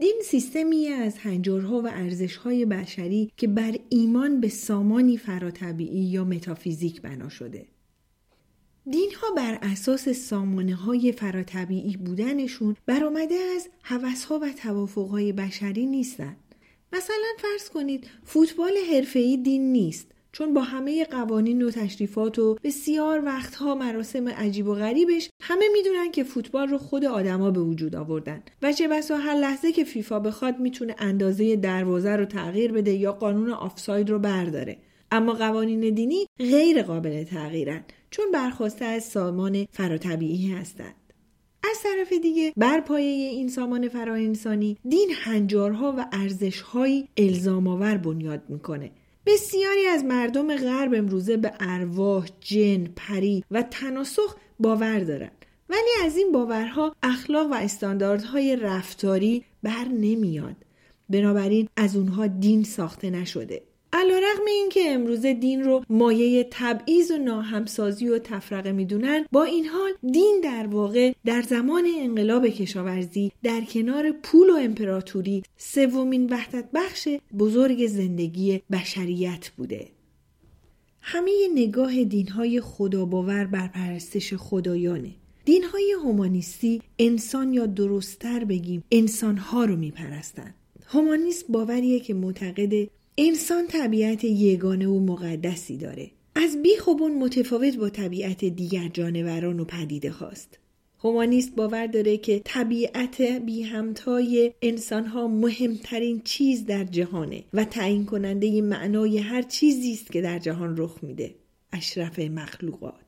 دین 0.00 0.20
سیستمی 0.24 0.88
از 0.88 1.18
هنجارها 1.18 1.80
و 1.80 1.86
ارزشهای 1.86 2.64
بشری 2.64 3.32
که 3.36 3.46
بر 3.46 3.78
ایمان 3.88 4.40
به 4.40 4.48
سامانی 4.48 5.16
فراتبیعی 5.18 6.00
یا 6.00 6.24
متافیزیک 6.24 7.02
بنا 7.02 7.28
شده. 7.28 7.66
دین 8.90 9.10
ها 9.14 9.30
بر 9.36 9.58
اساس 9.62 10.08
سامانه 10.08 10.74
های 10.74 11.12
فراتبیعی 11.12 11.96
بودنشون 11.96 12.76
برآمده 12.86 13.34
از 13.34 13.68
حوث 13.82 14.24
ها 14.24 14.38
و 14.38 14.52
توافق 14.52 15.08
های 15.08 15.32
بشری 15.32 15.86
نیستند. 15.86 16.36
مثلا 16.94 17.26
فرض 17.38 17.70
کنید 17.70 18.06
فوتبال 18.24 18.72
حرفه‌ای 18.92 19.36
دین 19.36 19.72
نیست 19.72 20.10
چون 20.32 20.54
با 20.54 20.60
همه 20.60 21.04
قوانین 21.04 21.62
و 21.62 21.70
تشریفات 21.70 22.38
و 22.38 22.56
بسیار 22.64 23.24
وقتها 23.24 23.74
مراسم 23.74 24.28
عجیب 24.28 24.68
و 24.68 24.74
غریبش 24.74 25.30
همه 25.40 25.64
می‌دونن 25.72 26.10
که 26.10 26.24
فوتبال 26.24 26.68
رو 26.68 26.78
خود 26.78 27.04
آدما 27.04 27.50
به 27.50 27.60
وجود 27.60 27.96
آوردن. 27.96 28.42
و 28.62 28.72
چه 28.72 28.88
بسا 28.88 29.16
هر 29.16 29.34
لحظه 29.34 29.72
که 29.72 29.84
فیفا 29.84 30.20
بخواد 30.20 30.58
می‌تونه 30.58 30.94
اندازه 30.98 31.56
دروازه 31.56 32.16
رو 32.16 32.24
تغییر 32.24 32.72
بده 32.72 32.92
یا 32.92 33.12
قانون 33.12 33.50
آفساید 33.50 34.10
رو 34.10 34.18
برداره. 34.18 34.78
اما 35.10 35.32
قوانین 35.32 35.94
دینی 35.94 36.26
غیر 36.38 36.82
قابل 36.82 37.24
تغییرن 37.24 37.84
چون 38.10 38.24
برخواسته 38.32 38.84
از 38.84 39.04
سامان 39.04 39.66
فراتبیعی 39.70 40.52
هستند 40.52 40.94
از 41.70 41.82
طرف 41.82 42.12
دیگه 42.12 42.52
بر 42.56 42.80
پایه 42.80 43.28
این 43.28 43.48
سامان 43.48 43.88
فراانسانی 43.88 44.76
دین 44.88 45.10
هنجارها 45.14 45.94
و 45.98 46.06
ارزشهایی 46.12 47.08
الزام 47.16 47.68
آور 47.68 47.96
بنیاد 47.96 48.42
می‌کنه 48.48 48.90
بسیاری 49.26 49.86
از 49.86 50.04
مردم 50.04 50.56
غرب 50.56 50.94
امروزه 50.94 51.36
به 51.36 51.52
ارواح، 51.60 52.28
جن، 52.40 52.84
پری 52.96 53.44
و 53.50 53.62
تناسخ 53.62 54.36
باور 54.60 54.98
دارند. 54.98 55.44
ولی 55.68 56.06
از 56.06 56.16
این 56.16 56.32
باورها 56.32 56.96
اخلاق 57.02 57.50
و 57.50 57.54
استانداردهای 57.54 58.56
رفتاری 58.56 59.44
بر 59.62 59.84
نمیاد. 59.84 60.56
بنابراین 61.08 61.68
از 61.76 61.96
اونها 61.96 62.26
دین 62.26 62.64
ساخته 62.64 63.10
نشده. 63.10 63.62
علا 63.96 64.18
رقم 64.18 64.44
این 64.46 64.68
که 64.68 64.80
امروز 64.90 65.26
دین 65.26 65.62
رو 65.62 65.84
مایه 65.90 66.48
تبعیض 66.50 67.10
و 67.10 67.18
ناهمسازی 67.18 68.08
و 68.08 68.18
تفرقه 68.18 68.72
می‌دونن 68.72 69.26
با 69.32 69.44
این 69.44 69.66
حال 69.66 69.92
دین 70.12 70.40
در 70.44 70.66
واقع 70.66 71.12
در 71.24 71.42
زمان 71.42 71.84
انقلاب 71.98 72.48
کشاورزی 72.48 73.32
در 73.42 73.60
کنار 73.60 74.12
پول 74.12 74.50
و 74.50 74.54
امپراتوری 74.54 75.42
سومین 75.56 76.32
وحدت 76.32 76.64
بخش 76.74 77.08
بزرگ 77.38 77.86
زندگی 77.86 78.62
بشریت 78.72 79.50
بوده. 79.56 79.88
همه 81.00 81.30
نگاه 81.54 82.04
دینهای 82.04 82.60
خدا 82.60 83.04
باور 83.04 83.44
بر 83.44 83.66
پرستش 83.66 84.34
خدایانه. 84.34 85.10
دینهای 85.44 85.94
هومانیستی 86.02 86.82
انسان 86.98 87.52
یا 87.52 87.66
درستتر 87.66 88.44
بگیم 88.44 88.84
انسانها 88.92 89.64
رو 89.64 89.76
میپرستند 89.76 90.54
هومانیست 90.86 91.44
باوریه 91.48 92.00
که 92.00 92.14
معتقد 92.14 92.88
انسان 93.18 93.66
طبیعت 93.66 94.24
یگانه 94.24 94.86
و 94.86 95.00
مقدسی 95.00 95.76
داره. 95.76 96.10
از 96.34 96.62
بیخوبون 96.62 97.18
متفاوت 97.18 97.76
با 97.76 97.88
طبیعت 97.88 98.44
دیگر 98.44 98.88
جانوران 98.88 99.60
و 99.60 99.64
پدیده 99.64 100.10
هاست. 100.10 100.58
هومانیست 100.98 101.54
باور 101.54 101.86
داره 101.86 102.16
که 102.16 102.42
طبیعت 102.44 103.20
بی 103.20 103.62
همتای 103.62 104.52
انسان 104.62 105.04
ها 105.04 105.28
مهمترین 105.28 106.20
چیز 106.24 106.66
در 106.66 106.84
جهانه 106.84 107.44
و 107.52 107.64
تعیین 107.64 108.06
کننده 108.06 108.62
معنای 108.62 109.18
هر 109.18 109.42
چیزی 109.42 109.92
است 109.92 110.12
که 110.12 110.20
در 110.20 110.38
جهان 110.38 110.76
رخ 110.76 110.98
میده. 111.02 111.34
اشرف 111.72 112.18
مخلوقات. 112.18 113.03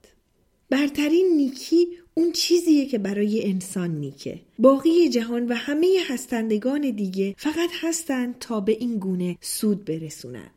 برترین 0.71 1.33
نیکی 1.37 1.87
اون 2.15 2.33
چیزیه 2.33 2.87
که 2.87 2.99
برای 2.99 3.51
انسان 3.51 3.91
نیکه. 3.91 4.41
باقی 4.59 5.09
جهان 5.09 5.47
و 5.47 5.55
همه 5.55 5.99
هستندگان 6.09 6.91
دیگه 6.91 7.35
فقط 7.39 7.71
هستند 7.81 8.35
تا 8.41 8.61
به 8.61 8.73
این 8.73 8.99
گونه 8.99 9.37
سود 9.41 9.85
برسونن. 9.85 10.51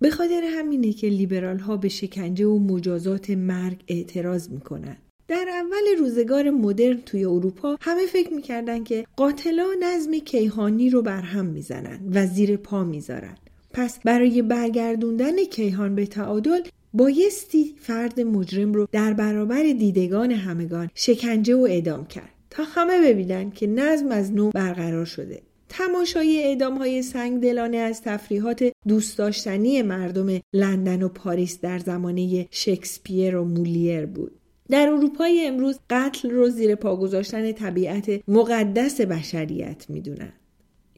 به 0.00 0.10
خاطر 0.10 0.42
همینه 0.44 0.92
که 0.92 1.08
لیبرال 1.08 1.58
ها 1.58 1.76
به 1.76 1.88
شکنجه 1.88 2.46
و 2.46 2.58
مجازات 2.58 3.30
مرگ 3.30 3.84
اعتراض 3.88 4.48
می‌کنن. 4.48 4.96
در 5.28 5.48
اول 5.48 5.98
روزگار 5.98 6.50
مدرن 6.50 7.00
توی 7.06 7.24
اروپا 7.24 7.76
همه 7.80 8.06
فکر 8.06 8.34
می‌کردن 8.34 8.84
که 8.84 9.06
قاتلا 9.16 9.66
نظم 9.80 10.18
کیهانی 10.18 10.90
رو 10.90 11.02
برهم 11.02 11.46
می‌زنن 11.46 12.00
و 12.14 12.26
زیر 12.26 12.56
پا 12.56 12.84
می‌ذارن. 12.84 13.36
پس 13.72 13.98
برای 14.04 14.42
برگردوندن 14.42 15.44
کیهان 15.44 15.94
به 15.94 16.06
تعادل 16.06 16.60
بایستی 16.94 17.74
فرد 17.80 18.20
مجرم 18.20 18.72
رو 18.72 18.88
در 18.92 19.12
برابر 19.12 19.62
دیدگان 19.62 20.30
همگان 20.30 20.90
شکنجه 20.94 21.56
و 21.56 21.60
اعدام 21.60 22.06
کرد 22.06 22.32
تا 22.50 22.64
همه 22.64 23.00
ببینن 23.00 23.50
که 23.50 23.66
نظم 23.66 24.12
از 24.12 24.32
نو 24.32 24.50
برقرار 24.50 25.04
شده. 25.04 25.42
تماشای 25.68 26.42
اعدام 26.44 26.78
های 26.78 27.02
سنگ 27.02 27.42
دلانه 27.42 27.76
از 27.76 28.02
تفریحات 28.02 28.72
دوست 28.88 29.18
داشتنی 29.18 29.82
مردم 29.82 30.40
لندن 30.52 31.02
و 31.02 31.08
پاریس 31.08 31.60
در 31.60 31.78
زمانه 31.78 32.48
شکسپیر 32.50 33.36
و 33.36 33.44
مولیر 33.44 34.06
بود. 34.06 34.32
در 34.70 34.88
اروپای 34.88 35.46
امروز 35.46 35.78
قتل 35.90 36.30
رو 36.30 36.48
زیر 36.48 36.74
پا 36.74 36.96
گذاشتن 36.96 37.52
طبیعت 37.52 38.20
مقدس 38.28 39.00
بشریت 39.00 39.86
می‌دونن 39.88 40.32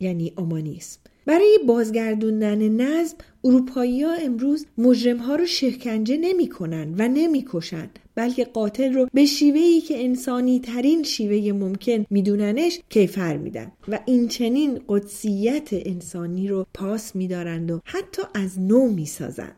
یعنی 0.01 0.33
اومانیسم. 0.39 1.01
برای 1.27 1.59
بازگردوندن 1.67 2.69
نظم 2.69 3.17
اروپایی 3.45 4.03
ها 4.03 4.15
امروز 4.15 4.67
مجرم 4.79 5.17
ها 5.17 5.37
رو 5.37 5.47
شکنجه 5.47 6.17
نمی 6.17 6.49
کنن 6.49 6.95
و 6.99 7.09
نمی 7.09 7.45
کشن 7.49 7.91
بلکه 8.15 8.45
قاتل 8.45 8.93
رو 8.93 9.09
به 9.15 9.25
شیوهی 9.27 9.81
که 9.81 10.05
انسانی 10.05 10.61
ترین 10.61 11.03
شیوه 11.03 11.53
ممکن 11.53 12.05
میدوننش 12.11 12.81
کیفر 12.89 13.37
میدن 13.37 13.73
و 13.89 13.99
این 14.07 14.29
چنین 14.29 14.81
قدسیت 14.89 15.69
انسانی 15.73 16.49
رو 16.49 16.67
پاس 16.75 17.17
میدارند 17.17 17.71
و 17.71 17.81
حتی 17.85 18.23
از 18.35 18.61
نو 18.61 18.89
می‌سازند 18.89 19.57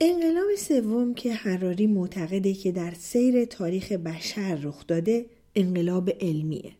انقلاب 0.00 0.54
سوم 0.58 1.14
که 1.14 1.34
حراری 1.34 1.86
معتقده 1.86 2.54
که 2.54 2.72
در 2.72 2.92
سیر 2.98 3.44
تاریخ 3.44 3.92
بشر 3.92 4.54
رخ 4.54 4.86
داده 4.86 5.26
انقلاب 5.54 6.10
علمیه. 6.20 6.72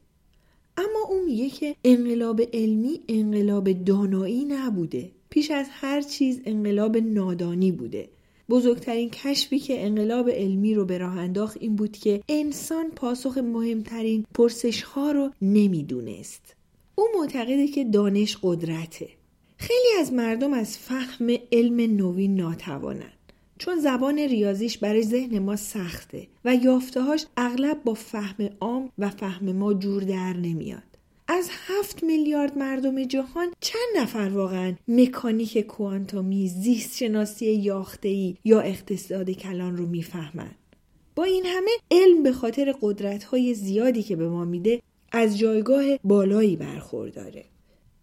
اما 0.76 1.08
اون 1.08 1.24
میگه 1.24 1.48
که 1.48 1.76
انقلاب 1.84 2.40
علمی 2.52 3.00
انقلاب 3.08 3.72
دانایی 3.72 4.44
نبوده. 4.44 5.10
پیش 5.34 5.50
از 5.50 5.66
هر 5.70 6.00
چیز 6.00 6.40
انقلاب 6.44 6.96
نادانی 6.96 7.72
بوده. 7.72 8.08
بزرگترین 8.48 9.10
کشفی 9.10 9.58
که 9.58 9.86
انقلاب 9.86 10.30
علمی 10.30 10.74
رو 10.74 10.84
به 10.84 10.98
راه 10.98 11.18
انداخت 11.18 11.56
این 11.60 11.76
بود 11.76 11.96
که 11.96 12.20
انسان 12.28 12.90
پاسخ 12.90 13.38
مهمترین 13.38 14.24
پرسش 14.34 14.82
ها 14.82 15.10
رو 15.10 15.30
نمی‌دونست. 15.42 16.56
او 16.94 17.04
معتقده 17.18 17.68
که 17.68 17.84
دانش 17.84 18.38
قدرته. 18.42 19.08
خیلی 19.56 20.00
از 20.00 20.12
مردم 20.12 20.52
از 20.52 20.78
فهم 20.78 21.36
علم 21.52 21.96
نوین 21.96 22.36
ناتوانند. 22.36 23.32
چون 23.58 23.78
زبان 23.80 24.18
ریاضیش 24.18 24.78
برای 24.78 25.02
ذهن 25.02 25.38
ما 25.38 25.56
سخته 25.56 26.26
و 26.44 26.54
یافتههاش 26.54 27.26
اغلب 27.36 27.84
با 27.84 27.94
فهم 27.94 28.48
عام 28.60 28.90
و 28.98 29.10
فهم 29.10 29.52
ما 29.52 29.74
جور 29.74 30.02
در 30.02 30.32
نمیاد. 30.32 30.93
از 31.34 31.50
هفت 31.66 32.02
میلیارد 32.02 32.58
مردم 32.58 33.04
جهان 33.04 33.52
چند 33.60 33.96
نفر 33.96 34.28
واقعا 34.28 34.74
مکانیک 34.88 35.58
کوانتومی 35.58 36.48
زیست 36.48 36.96
شناسی 36.96 37.46
یاخته‌ای 37.46 38.36
یا 38.44 38.60
اقتصاد 38.60 39.30
کلان 39.30 39.76
رو 39.76 39.86
می‌فهمند؟ 39.86 40.56
با 41.16 41.24
این 41.24 41.46
همه 41.46 41.70
علم 41.90 42.22
به 42.22 42.32
خاطر 42.32 42.74
قدرت 42.82 43.24
های 43.24 43.54
زیادی 43.54 44.02
که 44.02 44.16
به 44.16 44.28
ما 44.28 44.44
میده 44.44 44.82
از 45.12 45.38
جایگاه 45.38 45.84
بالایی 46.04 46.56
برخورداره. 46.56 47.44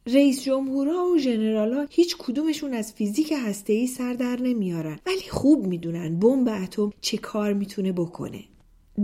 رئیس 0.08 0.44
جمهورها 0.44 1.06
و 1.06 1.18
ژنرالها 1.18 1.88
هیچ 1.90 2.16
کدومشون 2.18 2.74
از 2.74 2.94
فیزیک 2.94 3.34
هسته‌ای 3.38 3.88
سر 3.88 4.14
در 4.14 4.42
نمیارن. 4.42 5.00
ولی 5.06 5.30
خوب 5.30 5.68
می‌دونن 5.68 6.20
بمب 6.20 6.50
اتم 6.64 6.92
چه 7.02 7.18
کار 7.18 7.54
می‌تونه 7.54 7.92
بکنه. 7.92 8.44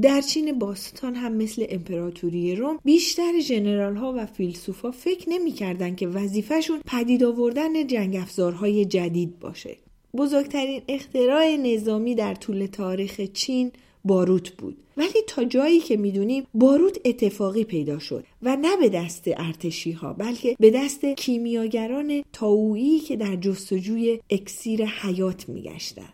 در 0.01 0.21
چین 0.21 0.59
باستان 0.59 1.15
هم 1.15 1.33
مثل 1.33 1.65
امپراتوری 1.69 2.55
روم 2.55 2.79
بیشتر 2.83 3.39
ژنرال 3.39 3.95
ها 3.95 4.13
و 4.17 4.25
فیلسوفا 4.25 4.91
فکر 4.91 5.29
نمی‌کردند 5.29 5.95
که 5.95 6.07
وظیفهشون 6.07 6.81
پدید 6.85 7.23
آوردن 7.23 7.87
جنگ 7.87 8.15
افزارهای 8.15 8.85
جدید 8.85 9.39
باشه. 9.39 9.77
بزرگترین 10.17 10.81
اختراع 10.87 11.55
نظامی 11.55 12.15
در 12.15 12.35
طول 12.35 12.65
تاریخ 12.65 13.21
چین 13.21 13.71
باروت 14.05 14.49
بود 14.49 14.77
ولی 14.97 15.21
تا 15.27 15.43
جایی 15.43 15.79
که 15.79 15.97
می‌دونیم 15.97 16.47
باروت 16.53 16.97
اتفاقی 17.05 17.63
پیدا 17.63 17.99
شد 17.99 18.23
و 18.43 18.55
نه 18.55 18.77
به 18.77 18.89
دست 18.89 19.23
ارتشی 19.27 19.91
ها 19.91 20.13
بلکه 20.13 20.55
به 20.59 20.71
دست 20.71 21.05
کیمیاگران 21.05 22.23
تاویی 22.33 22.99
که 22.99 23.15
در 23.15 23.35
جستجوی 23.35 24.19
اکسیر 24.29 24.85
حیات 24.85 25.49
میگشتند 25.49 26.13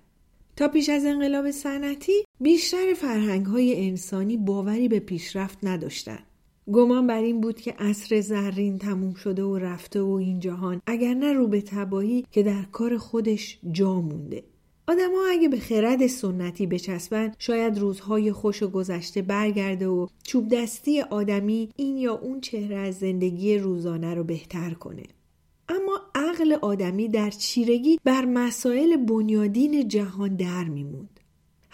تا 0.55 0.67
پیش 0.67 0.89
از 0.89 1.05
انقلاب 1.05 1.51
صنعتی 1.51 2.25
بیشتر 2.43 2.93
فرهنگ 2.93 3.45
های 3.45 3.87
انسانی 3.87 4.37
باوری 4.37 4.87
به 4.87 4.99
پیشرفت 4.99 5.57
نداشتند. 5.63 6.23
گمان 6.73 7.07
بر 7.07 7.21
این 7.21 7.41
بود 7.41 7.61
که 7.61 7.71
عصر 7.79 8.21
زرین 8.21 8.77
تموم 8.77 9.13
شده 9.13 9.43
و 9.43 9.57
رفته 9.57 10.01
و 10.01 10.11
این 10.11 10.39
جهان 10.39 10.81
اگر 10.87 11.13
نه 11.13 11.33
رو 11.33 11.47
به 11.47 11.61
تباهی 11.61 12.25
که 12.31 12.43
در 12.43 12.63
کار 12.71 12.97
خودش 12.97 13.59
جا 13.71 14.01
مونده. 14.01 14.43
آدما 14.87 15.25
اگه 15.31 15.49
به 15.49 15.59
خرد 15.59 16.07
سنتی 16.07 16.67
بچسبن 16.67 17.31
شاید 17.39 17.77
روزهای 17.77 18.31
خوش 18.31 18.63
و 18.63 18.67
گذشته 18.67 19.21
برگرده 19.21 19.87
و 19.87 20.07
چوب 20.23 20.49
دستی 20.49 21.01
آدمی 21.01 21.69
این 21.75 21.97
یا 21.97 22.13
اون 22.13 22.41
چهره 22.41 22.75
از 22.75 22.95
زندگی 22.95 23.57
روزانه 23.57 24.13
رو 24.13 24.23
بهتر 24.23 24.73
کنه. 24.73 25.03
اما 25.69 26.01
عقل 26.15 26.53
آدمی 26.61 27.07
در 27.07 27.29
چیرگی 27.29 27.99
بر 28.03 28.25
مسائل 28.25 28.97
بنیادین 28.97 29.87
جهان 29.87 30.35
در 30.35 30.63
میموند 30.63 31.12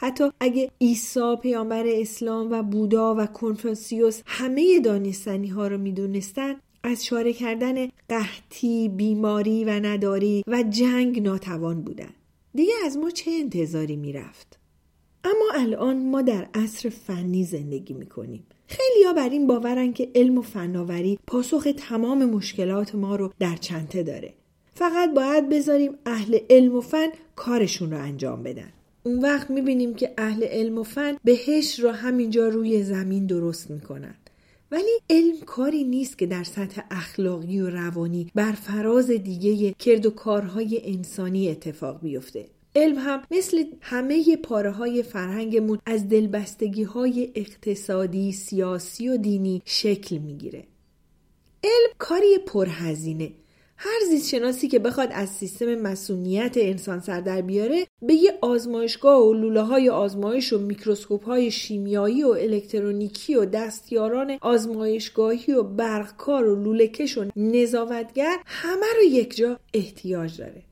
حتی 0.02 0.32
اگه 0.40 0.72
عیسی 0.82 1.36
پیامبر 1.42 1.84
اسلام 1.88 2.52
و 2.52 2.64
بودا 2.64 3.16
و 3.16 3.26
کنفوسیوس 3.26 4.22
همه 4.26 4.80
دانستنی 4.80 5.48
ها 5.48 5.68
رو 5.68 5.78
می‌دونستن 5.78 6.56
از 6.84 7.06
شاره 7.06 7.34
کردن 7.34 7.88
قحطی، 8.10 8.90
بیماری 8.90 9.66
و 9.66 9.70
نداری 9.70 10.44
و 10.48 10.64
جنگ 10.70 11.22
ناتوان 11.22 11.82
بودن. 11.82 12.10
دیگه 12.54 12.74
از 12.86 12.98
ما 12.98 13.10
چه 13.10 13.32
انتظاری 13.32 13.96
می‌رفت؟ 13.96 14.60
اما 15.24 15.46
الان 15.54 16.10
ما 16.10 16.22
در 16.22 16.48
عصر 16.54 16.90
فنی 16.90 17.44
زندگی 17.44 17.94
می‌کنیم. 17.94 18.44
خیلی 18.68 19.04
ها 19.06 19.14
بر 19.14 19.30
این 19.30 19.48
باورن 19.48 19.94
که 19.94 20.12
علم 20.16 20.38
و 20.38 20.42
فناوری 20.42 21.20
پاسخ 21.28 21.68
تمام 21.78 22.26
مشکلات 22.26 22.96
ما 22.96 23.16
رو 23.16 23.34
در 23.40 23.56
چنته 23.56 24.04
داره. 24.04 24.34
فقط 24.74 25.14
باید 25.14 25.50
بذاریم 25.50 25.92
اهل 26.06 26.38
علم 26.50 26.76
و 26.76 26.82
فن 26.82 27.08
کارشون 27.36 27.92
رو 27.92 27.98
انجام 27.98 28.44
بدن. 28.44 28.74
اون 29.10 29.20
وقت 29.20 29.50
می‌بینیم 29.50 29.94
که 29.94 30.14
اهل 30.18 30.44
علم 30.44 30.78
و 30.78 30.84
فن 30.84 31.18
بهش 31.24 31.80
رو 31.80 31.90
همینجا 31.90 32.50
روی 32.50 32.84
زمین 32.84 33.26
درست 33.26 33.72
می‌کنن. 33.72 34.16
ولی 34.72 35.00
علم 35.10 35.40
کاری 35.46 35.84
نیست 35.84 36.18
که 36.18 36.26
در 36.26 36.44
سطح 36.44 36.82
اخلاقی 36.92 37.62
و 37.62 37.70
روانی 37.70 38.32
بر 38.36 38.52
فراز 38.52 39.12
دیگه 39.12 39.74
کرد 39.74 40.06
و 40.06 40.10
کارهای 40.10 40.82
انسانی 40.84 41.50
اتفاق 41.50 42.02
بیفته. 42.02 42.46
علم 42.76 42.98
هم 42.98 43.22
مثل 43.32 43.64
همه 43.82 44.38
پاره 44.38 44.72
های 44.72 45.04
فرهنگمون 45.04 45.80
از 45.86 46.10
دلبستگی 46.10 46.84
های 46.84 47.32
اقتصادی، 47.36 48.32
سیاسی 48.32 49.10
و 49.10 49.18
دینی 49.18 49.62
شکل 49.66 50.18
می‌گیره. 50.18 50.64
علم 51.64 51.94
کاری 51.98 52.38
پرهزینه 52.46 53.32
هر 53.82 54.00
زیست 54.10 54.30
شناسی 54.30 54.68
که 54.68 54.80
بخواد 54.80 55.10
از 55.12 55.30
سیستم 55.30 55.76
مسئولیت 55.76 56.54
انسان 56.58 57.00
سر 57.00 57.22
در 57.22 57.42
بیاره 57.42 57.88
به 58.02 58.14
یه 58.14 58.38
آزمایشگاه 58.42 59.24
و 59.24 59.34
لوله 59.34 59.62
های 59.62 59.90
آزمایش 59.90 60.54
و 60.54 60.60
میکروسکوپ 60.60 61.26
های 61.26 61.52
شیمیایی 61.52 62.24
و 62.24 62.28
الکترونیکی 62.28 63.36
و 63.36 63.46
دستیاران 63.46 64.38
آزمایشگاهی 64.42 65.54
و 65.54 65.64
برقکار 65.64 66.48
و 66.48 66.64
لولهکش 66.64 67.18
و 67.18 67.26
نظافتگر 67.36 68.38
همه 68.46 68.86
رو 68.98 69.04
یک 69.04 69.36
جا 69.36 69.60
احتیاج 69.74 70.38
داره. 70.38 70.69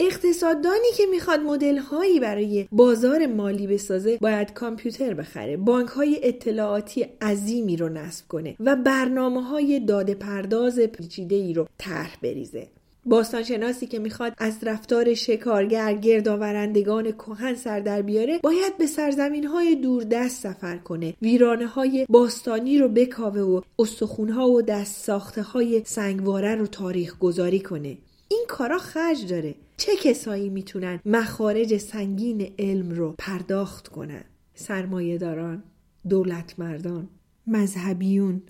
اقتصاددانی 0.00 0.92
که 0.96 1.06
می‌خواد 1.10 1.40
مدل 1.40 1.78
هایی 1.78 2.20
برای 2.20 2.68
بازار 2.72 3.26
مالی 3.26 3.66
بسازه 3.66 4.18
باید 4.20 4.52
کامپیوتر 4.52 5.14
بخره 5.14 5.56
بانک 5.56 5.88
های 5.88 6.20
اطلاعاتی 6.22 7.06
عظیمی 7.20 7.76
رو 7.76 7.88
نصب 7.88 8.28
کنه 8.28 8.56
و 8.60 8.76
برنامه 8.76 9.42
های 9.42 9.80
داده 9.80 10.14
پرداز 10.14 10.80
پیچیده 10.80 11.36
ای 11.36 11.54
رو 11.54 11.66
طرح 11.78 12.16
بریزه. 12.22 12.68
باستانشناسی 13.04 13.86
که 13.86 13.98
می‌خواد 13.98 14.32
از 14.38 14.54
رفتار 14.62 15.14
شکارگر 15.14 15.94
گردآورندگان 15.94 17.12
کهن 17.12 17.54
سر 17.54 17.80
در 17.80 18.02
بیاره 18.02 18.38
باید 18.42 18.78
به 18.78 18.86
سرزمین 18.86 19.46
های 19.46 19.74
دوردست 19.74 20.42
سفر 20.42 20.76
کنه. 20.76 21.14
ویرانه 21.22 21.66
های 21.66 22.06
باستانی 22.08 22.78
رو 22.78 22.88
بکاوه 22.88 23.40
و 23.40 23.60
استخونها 23.78 24.48
و 24.48 24.62
دست 24.62 25.04
ساخته 25.04 25.42
های 25.42 25.82
سنگواره 25.84 26.54
رو 26.54 26.66
تاریخ 26.66 27.18
گذاری 27.18 27.60
کنه. 27.60 27.96
این 28.32 28.44
کارا 28.48 28.78
خرج 28.78 29.26
داره. 29.26 29.54
چه 29.76 29.96
کسایی 29.96 30.48
می‌تونن 30.48 31.00
مخارج 31.04 31.76
سنگین 31.76 32.52
علم 32.58 32.90
رو 32.90 33.14
پرداخت 33.18 33.88
کنن؟ 33.88 34.24
سرمایه 34.54 35.18
داران 35.18 35.62
دولت 36.08 36.58
مردان 36.58 37.08
مذهبیون 37.46 38.42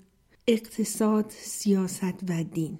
اقتصاد 0.47 1.25
سیاست 1.29 2.29
و 2.29 2.43
دین. 2.43 2.79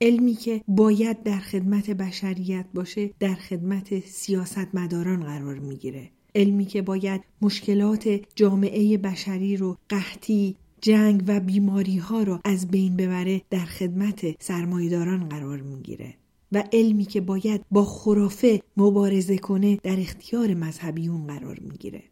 علمی 0.00 0.34
که 0.34 0.62
باید 0.68 1.22
در 1.22 1.38
خدمت 1.38 1.90
بشریت 1.90 2.66
باشه 2.74 3.10
در 3.20 3.34
خدمت 3.34 4.06
سیاستمداران 4.06 5.24
قرار 5.24 5.58
می‌گیره. 5.58 6.10
علمی 6.34 6.64
که 6.64 6.82
باید 6.82 7.20
مشکلات 7.42 8.20
جامعه 8.34 8.98
بشری 8.98 9.56
رو 9.56 9.76
قحطی 9.88 10.56
جنگ 10.80 11.24
و 11.26 11.40
بیماری 11.40 11.96
ها 11.96 12.22
رو 12.22 12.40
از 12.44 12.68
بین 12.68 12.96
ببره 12.96 13.42
در 13.50 13.64
خدمت 13.64 14.42
سرمایداران 14.42 15.28
قرار 15.28 15.60
می‌گیره. 15.60 16.14
و 16.52 16.64
علمی 16.72 17.04
که 17.04 17.20
باید 17.20 17.64
با 17.70 17.84
خرافه 17.84 18.62
مبارزه 18.76 19.38
کنه 19.38 19.78
در 19.82 20.00
اختیار 20.00 20.54
مذهبیون 20.54 21.26
قرار 21.26 21.58
می‌گیره. 21.60 22.02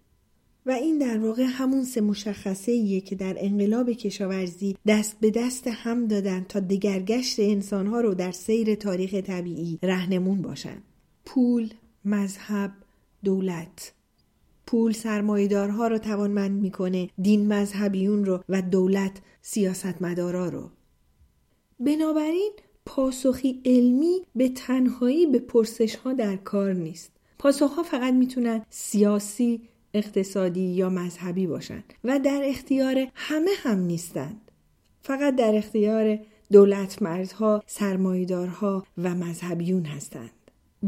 و 0.67 0.71
این 0.71 0.99
در 0.99 1.19
واقع 1.19 1.43
همون 1.43 1.85
سه 1.85 2.01
مشخصه 2.01 2.73
ایه 2.73 3.01
که 3.01 3.15
در 3.15 3.37
انقلاب 3.39 3.93
کشاورزی 3.93 4.77
دست 4.87 5.21
به 5.21 5.31
دست 5.31 5.67
هم 5.67 6.07
دادن 6.07 6.47
تا 6.49 6.61
دگرگشت 6.61 7.41
انسانها 7.41 8.01
رو 8.01 8.15
در 8.15 8.33
سیر 8.33 8.75
تاریخ 8.75 9.15
طبیعی 9.15 9.79
رهنمون 9.83 10.43
باشن. 10.43 10.83
پول، 11.25 11.69
مذهب، 12.05 12.73
دولت. 13.25 13.93
پول 14.67 14.93
سرمایدارها 14.93 15.89
رو 15.89 15.99
توانمند 15.99 16.63
می‌کنه 16.63 17.09
دین 17.23 17.53
مذهبیون 17.53 18.25
رو 18.25 18.45
و 18.49 18.63
دولت 18.63 19.13
سیاستمدارا 19.43 20.49
رو. 20.49 20.71
بنابراین 21.81 22.53
پاسخی 22.87 23.61
علمی 23.65 24.23
به 24.35 24.49
تنهایی 24.49 25.27
به 25.27 25.39
پرسش 25.39 25.97
ها 25.97 26.13
در 26.13 26.37
کار 26.37 26.73
نیست. 26.73 27.13
پاسخ 27.39 27.71
ها 27.71 27.83
فقط 27.83 28.15
می‌تونن 28.15 28.65
سیاسی، 28.71 29.61
اقتصادی 29.95 30.61
یا 30.61 30.91
مذهبی 30.91 31.47
باشند 31.47 31.85
و 32.05 32.19
در 32.19 32.43
اختیار 32.45 33.07
همه 33.15 33.51
هم 33.63 33.79
نیستند. 33.79 34.51
فقط 35.03 35.37
در 35.37 35.55
اختیار 35.55 36.19
دولت 36.53 37.03
مردها، 37.03 37.63
سرمایدارها 37.67 38.87
و 38.99 39.15
مذهبیون 39.15 39.85
هستند. 39.85 40.31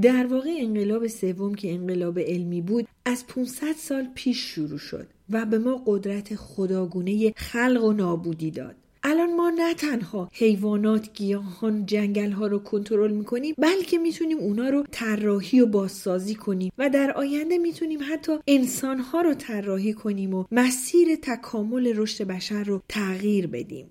در 0.02 0.26
واقع 0.26 0.50
انقلاب 0.58 1.06
سوم 1.06 1.54
که 1.54 1.74
انقلاب 1.74 2.18
علمی 2.18 2.60
بود 2.60 2.88
از 3.04 3.26
500 3.26 3.72
سال 3.72 4.08
پیش 4.14 4.38
شروع 4.38 4.78
شد 4.78 5.06
و 5.30 5.46
به 5.46 5.58
ما 5.58 5.82
قدرت 5.86 6.34
خداگونه 6.34 7.32
خلق 7.36 7.84
و 7.84 7.92
نابودی 7.92 8.50
داد. 8.50 8.76
الان 9.04 9.36
ما 9.36 9.50
نه 9.50 9.74
تنها 9.74 10.28
حیوانات، 10.32 11.12
گیاهان، 11.12 11.86
جنگل 11.86 12.30
ها 12.30 12.46
رو 12.46 12.58
کنترل 12.58 13.12
می‌کنیم 13.12 13.54
بلکه 13.58 13.98
می‌تونیم 13.98 14.38
اونا 14.38 14.68
رو 14.68 14.84
طراحی 14.90 15.60
و 15.60 15.66
بازسازی 15.66 16.34
کنیم 16.34 16.72
و 16.78 16.90
در 16.90 17.12
آینده 17.12 17.58
می‌تونیم 17.58 18.00
حتی 18.12 18.32
انسان 18.46 18.98
ها 18.98 19.20
رو 19.20 19.34
طراحی 19.34 19.92
کنیم 19.92 20.34
و 20.34 20.44
مسیر 20.50 21.16
تکامل 21.22 21.92
رشد 21.96 22.24
بشر 22.24 22.64
رو 22.64 22.82
تغییر 22.88 23.46
بدیم. 23.46 23.90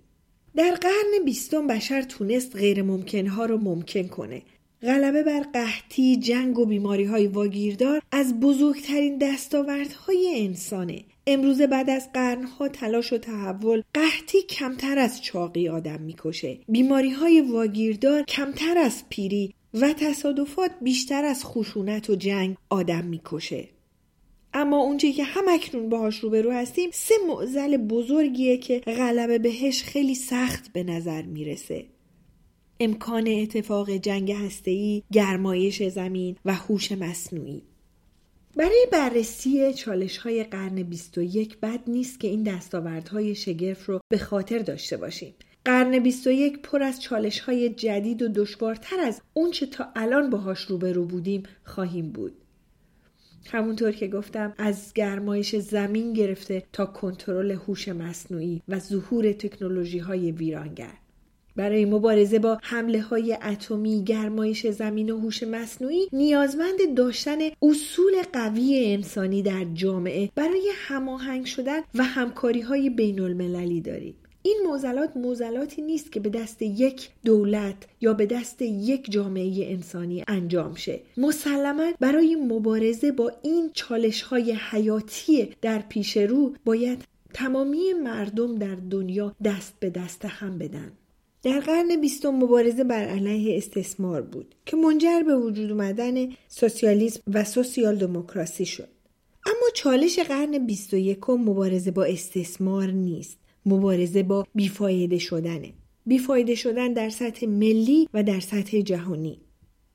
در 0.56 0.71
قرن 0.71 1.26
بیستم 1.26 1.67
بشر 1.67 2.02
تونست 2.02 2.56
غیر 2.56 2.82
ممکن 2.84 3.28
ها 3.28 3.45
رو 3.45 3.58
ممکن 3.58 4.08
کنه 4.08 4.41
غلبه 4.82 5.24
بر 5.24 5.39
قحطی، 5.39 6.15
جنگ 6.15 6.60
و 6.60 6.65
بیماری 6.65 7.04
های 7.04 7.28
واگیردار 7.28 8.02
از 8.12 8.39
بزرگترین 8.39 9.17
دستاوردهای 9.17 10.45
انسانه. 10.47 11.04
امروزه 11.27 11.67
بعد 11.67 11.89
از 11.89 12.10
قرنها 12.13 12.67
تلاش 12.67 13.13
و 13.13 13.17
تحول 13.17 13.84
قحطی 13.93 14.41
کمتر 14.41 14.99
از 14.99 15.21
چاقی 15.21 15.69
آدم 15.69 16.01
می‌کشه. 16.01 16.60
بیماری 16.67 17.10
های 17.10 17.41
واگیردار 17.41 18.23
کمتر 18.23 18.77
از 18.77 19.03
پیری 19.10 19.53
و 19.73 19.93
تصادفات 19.93 20.71
بیشتر 20.81 21.25
از 21.25 21.45
خشونت 21.45 22.10
و 22.10 22.15
جنگ 22.15 22.55
آدم 22.69 23.05
می‌کشه. 23.05 23.69
اما 24.53 24.77
اونچه 24.77 25.12
که 25.12 25.23
هم 25.23 25.43
اکنون 25.49 25.89
باهاش 25.89 26.19
روبرو 26.19 26.51
هستیم 26.51 26.89
سه 26.93 27.13
معزل 27.27 27.77
بزرگیه 27.77 28.57
که 28.57 28.79
غلبه 28.79 29.39
بهش 29.39 29.84
خیلی 29.84 30.15
سخت 30.15 30.73
به 30.73 30.84
نظر 30.84 31.21
می‌رسه. 31.21 31.86
امکان 32.79 33.27
اتفاق 33.27 33.89
جنگ 33.89 34.31
هسته‌ای، 34.31 35.03
گرمایش 35.12 35.84
زمین 35.84 36.36
و 36.45 36.53
هوش 36.53 36.91
مصنوعی. 36.91 37.63
برای 38.55 38.87
بررسی 38.91 39.73
چالش 39.73 40.17
های 40.17 40.43
قرن 40.43 40.83
21 40.83 41.59
بد 41.59 41.79
نیست 41.87 42.19
که 42.19 42.27
این 42.27 42.43
دستاوردهای 42.43 43.35
شگرف 43.35 43.85
رو 43.85 43.99
به 44.09 44.17
خاطر 44.17 44.59
داشته 44.59 44.97
باشیم. 44.97 45.33
قرن 45.65 45.99
21 45.99 46.61
پر 46.61 46.83
از 46.83 47.01
چالش 47.01 47.39
های 47.39 47.69
جدید 47.69 48.21
و 48.21 48.27
دشوارتر 48.27 48.99
از 48.99 49.21
اونچه 49.33 49.65
تا 49.65 49.87
الان 49.95 50.29
باهاش 50.29 50.61
روبرو 50.61 51.05
بودیم 51.05 51.43
خواهیم 51.63 52.11
بود. 52.11 52.33
همونطور 53.45 53.91
که 53.91 54.07
گفتم 54.07 54.53
از 54.57 54.93
گرمایش 54.93 55.55
زمین 55.55 56.13
گرفته 56.13 56.63
تا 56.73 56.85
کنترل 56.85 57.51
هوش 57.51 57.87
مصنوعی 57.87 58.61
و 58.67 58.79
ظهور 58.79 59.31
تکنولوژی 59.31 59.99
های 59.99 60.31
ویرانگر. 60.31 60.93
برای 61.55 61.85
مبارزه 61.85 62.39
با 62.39 62.57
حمله 62.61 63.01
های 63.01 63.37
اتمی، 63.43 64.03
گرمایش 64.03 64.67
زمین 64.67 65.09
و 65.09 65.19
هوش 65.19 65.43
مصنوعی 65.43 66.07
نیازمند 66.13 66.95
داشتن 66.95 67.37
اصول 67.61 68.13
قوی 68.33 68.93
انسانی 68.93 69.41
در 69.41 69.65
جامعه 69.73 70.29
برای 70.35 70.71
هماهنگ 70.75 71.45
شدن 71.45 71.79
و 71.95 72.03
همکاری 72.03 72.61
های 72.61 72.89
بین 72.89 73.19
المللی 73.19 73.81
داریم. 73.81 74.15
این 74.43 74.57
موزلات 74.65 75.17
موزلاتی 75.17 75.81
نیست 75.81 76.11
که 76.11 76.19
به 76.19 76.29
دست 76.29 76.61
یک 76.61 77.09
دولت 77.25 77.75
یا 78.01 78.13
به 78.13 78.25
دست 78.25 78.61
یک 78.61 79.11
جامعه 79.11 79.71
انسانی 79.71 80.23
انجام 80.27 80.75
شه 80.75 80.99
مسلما 81.17 81.91
برای 81.99 82.35
مبارزه 82.35 83.11
با 83.11 83.31
این 83.41 83.69
چالش 83.73 84.21
های 84.21 84.51
حیاتی 84.51 85.49
در 85.61 85.79
پیش 85.79 86.17
رو 86.17 86.53
باید 86.65 87.03
تمامی 87.33 87.93
مردم 88.03 88.57
در 88.57 88.75
دنیا 88.89 89.35
دست 89.43 89.73
به 89.79 89.89
دست 89.89 90.25
هم 90.25 90.57
بدن 90.57 90.91
در 91.43 91.60
قرن 91.60 92.01
بیستم 92.01 92.30
مبارزه 92.30 92.84
بر 92.84 93.04
علیه 93.04 93.58
استثمار 93.58 94.21
بود 94.21 94.56
که 94.65 94.77
منجر 94.77 95.23
به 95.23 95.36
وجود 95.36 95.71
اومدن 95.71 96.30
سوسیالیسم 96.47 97.21
و 97.34 97.43
سوسیال 97.43 97.95
دموکراسی 97.95 98.65
شد. 98.65 98.88
اما 99.45 99.69
چالش 99.73 100.19
قرن 100.19 100.65
21 100.65 101.30
مبارزه 101.30 101.91
با 101.91 102.04
استثمار 102.04 102.88
نیست. 102.88 103.38
مبارزه 103.65 104.23
با 104.23 104.47
بیفایده 104.56 105.17
شدنه. 105.17 105.73
بیفایده 106.06 106.56
شدن 106.56 106.93
در 106.93 107.10
سطح 107.10 107.45
ملی 107.45 108.10
و 108.13 108.23
در 108.23 108.39
سطح 108.39 108.82
جهانی. 108.82 109.41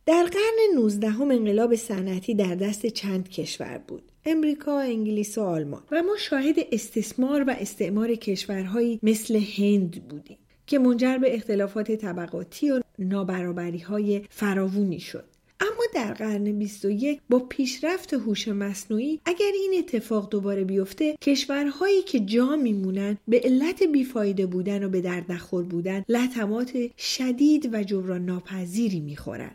در 0.06 0.24
قرن 0.24 0.76
19 0.76 1.10
هم 1.10 1.30
انقلاب 1.30 1.74
صنعتی 1.74 2.34
در 2.34 2.54
دست 2.54 2.86
چند 2.86 3.28
کشور 3.28 3.78
بود؟ 3.88 4.02
امریکا، 4.24 4.80
انگلیس 4.80 5.38
و 5.38 5.42
آلمان. 5.42 5.82
و 5.90 6.02
ما 6.02 6.16
شاهد 6.16 6.56
استثمار 6.72 7.44
و 7.44 7.50
استعمار 7.50 8.14
کشورهایی 8.14 9.00
مثل 9.02 9.40
هند 9.56 10.08
بودیم. 10.08 10.38
که 10.66 10.78
منجر 10.78 11.18
به 11.18 11.34
اختلافات 11.34 11.92
طبقاتی 11.92 12.70
و 12.70 12.80
نابرابری 12.98 13.78
های 13.78 14.22
فراوونی 14.30 15.00
شد. 15.00 15.24
اما 15.60 15.82
در 15.94 16.12
قرن 16.12 16.58
21 16.58 17.20
با 17.30 17.38
پیشرفت 17.38 18.14
هوش 18.14 18.48
مصنوعی 18.48 19.20
اگر 19.24 19.50
این 19.54 19.74
اتفاق 19.78 20.28
دوباره 20.30 20.64
بیفته 20.64 21.16
کشورهایی 21.22 22.02
که 22.02 22.20
جا 22.20 22.56
میمونن 22.56 23.18
به 23.28 23.40
علت 23.44 23.82
بیفایده 23.82 24.46
بودن 24.46 24.84
و 24.84 24.88
به 24.88 25.00
درد 25.00 25.32
نخور 25.32 25.64
بودن 25.64 26.04
لطمات 26.08 26.78
شدید 26.98 27.74
و 27.74 27.82
جبران 27.82 28.24
ناپذیری 28.24 29.00
می‌خورن 29.00 29.54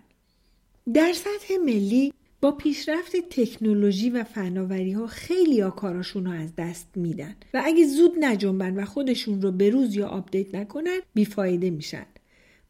در 0.94 1.14
سطح 1.14 1.58
ملی 1.66 2.14
با 2.42 2.52
پیشرفت 2.52 3.16
تکنولوژی 3.30 4.10
و 4.10 4.24
فناوری 4.24 4.92
ها 4.92 5.08
خیلی 5.08 5.60
ها 5.60 5.70
کاراشون 5.70 6.26
رو 6.26 6.32
از 6.32 6.56
دست 6.58 6.88
میدن 6.96 7.36
و 7.54 7.62
اگه 7.66 7.86
زود 7.86 8.12
نجنبن 8.20 8.76
و 8.76 8.86
خودشون 8.86 9.42
رو 9.42 9.52
به 9.52 9.70
روز 9.70 9.96
یا 9.96 10.08
update 10.08 10.56
نکنن 10.56 11.00
بیفایده 11.14 11.70
میشن. 11.70 12.06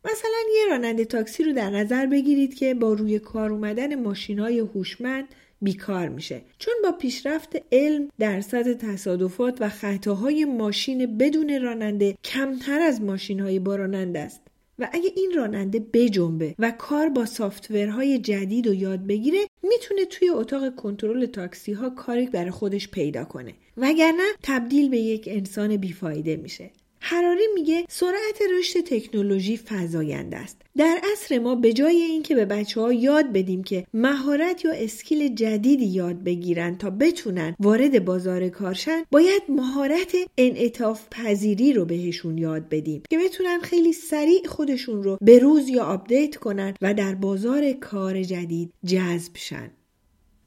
مثلا 0.06 0.40
یه 0.56 0.66
راننده 0.70 1.06
تاکسی 1.06 1.44
رو 1.44 1.54
در 1.54 1.70
نظر 1.70 2.06
بگیرید 2.06 2.54
که 2.54 2.74
با 2.74 2.94
روی 2.94 3.20
کار 3.20 3.52
اومدن 3.52 3.96
ماشین 4.04 4.40
های 4.40 4.60
هوشمند 4.60 5.26
بیکار 5.62 6.10
میشه. 6.10 6.42
چون 6.60 6.74
با 6.84 6.92
پیشرفت 6.92 7.56
علم 7.72 8.10
درصد 8.20 8.74
تصادفات 8.74 9.58
و 9.62 9.70
خطاهای 9.70 10.46
ماشین 10.46 11.18
بدون 11.18 11.62
راننده 11.62 12.18
کمتر 12.24 12.80
از 12.80 13.02
ماشین 13.02 13.40
های 13.40 13.60
با 13.60 13.76
راننده 13.76 14.20
است. 14.20 14.42
و 14.82 14.90
اگه 14.92 15.10
این 15.16 15.32
راننده 15.36 15.80
بجنبه 15.94 16.56
و 16.60 16.72
کار 16.72 17.10
با 17.10 17.26
سافتورهای 17.26 18.20
جدید 18.20 18.68
و 18.68 18.74
یاد 18.74 19.08
بگیره 19.08 19.40
می‌تونه 19.64 20.06
توی 20.06 20.30
اتاق 20.30 20.76
کنترل 20.76 21.26
تاکسی 21.26 21.74
ها 21.74 21.90
کاری 21.90 22.28
برای 22.28 22.52
خودش 22.52 22.92
پیدا 22.92 23.24
کنه. 23.26 23.54
وگرنه 23.78 24.24
تبدیل 24.44 24.90
به 24.90 24.98
یک 24.98 25.30
انسان 25.32 25.78
بیفایده 25.78 26.36
میشه. 26.36 26.72
هراری 27.04 27.48
میگه 27.56 27.86
سرعت 27.90 28.42
رشد 28.60 28.80
تکنولوژی 28.80 29.60
فزاینده 29.66 30.38
است. 30.38 30.62
در 30.78 31.00
عصر 31.14 31.40
ما 31.40 31.56
به 31.56 31.74
جای 31.74 32.02
اینکه 32.02 32.36
به 32.36 32.46
بچه 32.46 32.82
ها 32.82 32.94
یاد 32.94 33.34
بدیم 33.34 33.64
که 33.64 33.86
مهارت 33.94 34.66
یا 34.66 34.72
skill 34.72 35.36
جدیدی 35.36 35.86
یاد 35.86 36.24
بگیرن 36.24 36.78
تا 36.78 36.90
بتونن 36.90 37.56
وارد 37.60 38.06
بازار 38.06 38.50
کار 38.50 38.77
شن 38.77 39.04
باید 39.12 39.42
مهارت 39.50 40.16
انعطاف 40.38 41.08
پذیری 41.12 41.74
رو 41.74 41.86
بهشون 41.86 42.38
یاد 42.38 42.70
بدیم 42.70 43.04
که 43.10 43.18
بتونن 43.18 43.60
خیلی 43.60 43.94
سریع 43.94 44.48
خودشون 44.48 45.04
رو 45.04 45.18
به 45.22 45.40
روز 45.40 45.70
یا 45.70 45.84
update 45.84 46.36
کنن 46.36 46.74
و 46.82 46.94
در 46.94 47.16
بازار 47.16 47.72
کار 47.72 48.24
جدید 48.24 48.74
جذب 48.86 49.32
شن. 49.36 49.72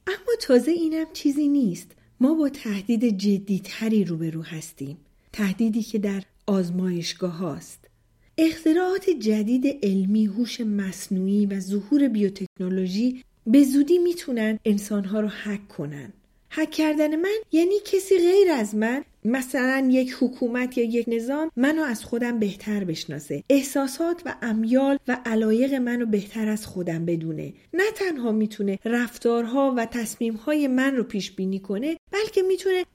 اما 0.07 0.35
تازه 0.41 0.71
اینم 0.71 1.05
چیزی 1.13 1.47
نیست. 1.47 1.91
ما 2.19 2.33
با 2.33 2.49
تهدید 2.49 3.17
جدیتری 3.17 4.03
روبرو 4.03 4.41
هستیم. 4.41 4.97
تهدیدی 5.33 5.83
که 5.83 5.99
در 5.99 6.23
آزمایشگاه 6.47 7.31
هاست. 7.31 7.89
اختراعات 8.37 9.09
جدید 9.09 9.79
علمی، 9.83 10.25
هوش 10.25 10.61
مصنوعی 10.61 11.45
و 11.45 11.59
ظهور 11.59 12.07
بیوتکنولوژی 12.07 13.23
به 13.47 13.63
زودی 13.63 13.97
می‌تونن 13.97 14.59
انسانها 14.65 15.19
رو 15.19 15.27
حک 15.27 15.67
کنن. 15.67 16.13
حک 16.49 16.71
کردن 16.71 17.15
من 17.15 17.35
یعنی 17.51 17.75
کسی 17.85 18.17
غیر 18.17 18.51
از 18.51 18.75
من 18.75 19.03
مثلا 19.25 19.87
یک 19.91 20.15
حکومت 20.19 20.77
یا 20.77 20.83
یک 20.83 21.05
نظام 21.07 21.51
منو 21.55 21.81
از 21.81 22.05
خودم 22.05 22.39
بهتر 22.39 22.83
بشناسه 22.83 23.43
احساسات 23.49 24.21
و 24.25 24.35
امیال 24.41 24.97
و 25.07 25.17
علایق 25.25 25.73
منو 25.73 26.05
بهتر 26.05 26.49
از 26.49 26.65
خودم 26.65 27.05
بدونه 27.05 27.53
نه 27.73 27.83
تنها 27.95 28.31
می‌تونه 28.31 28.79
رفتارها 28.85 29.73
و 29.77 29.85
تصمیمهای 29.85 30.67
من 30.67 30.95
رو 30.95 31.03
پیش 31.03 31.31
بینی 31.31 31.59
کنه 31.59 31.97
بلکه 32.11 32.41
می‌تونه 32.41 32.85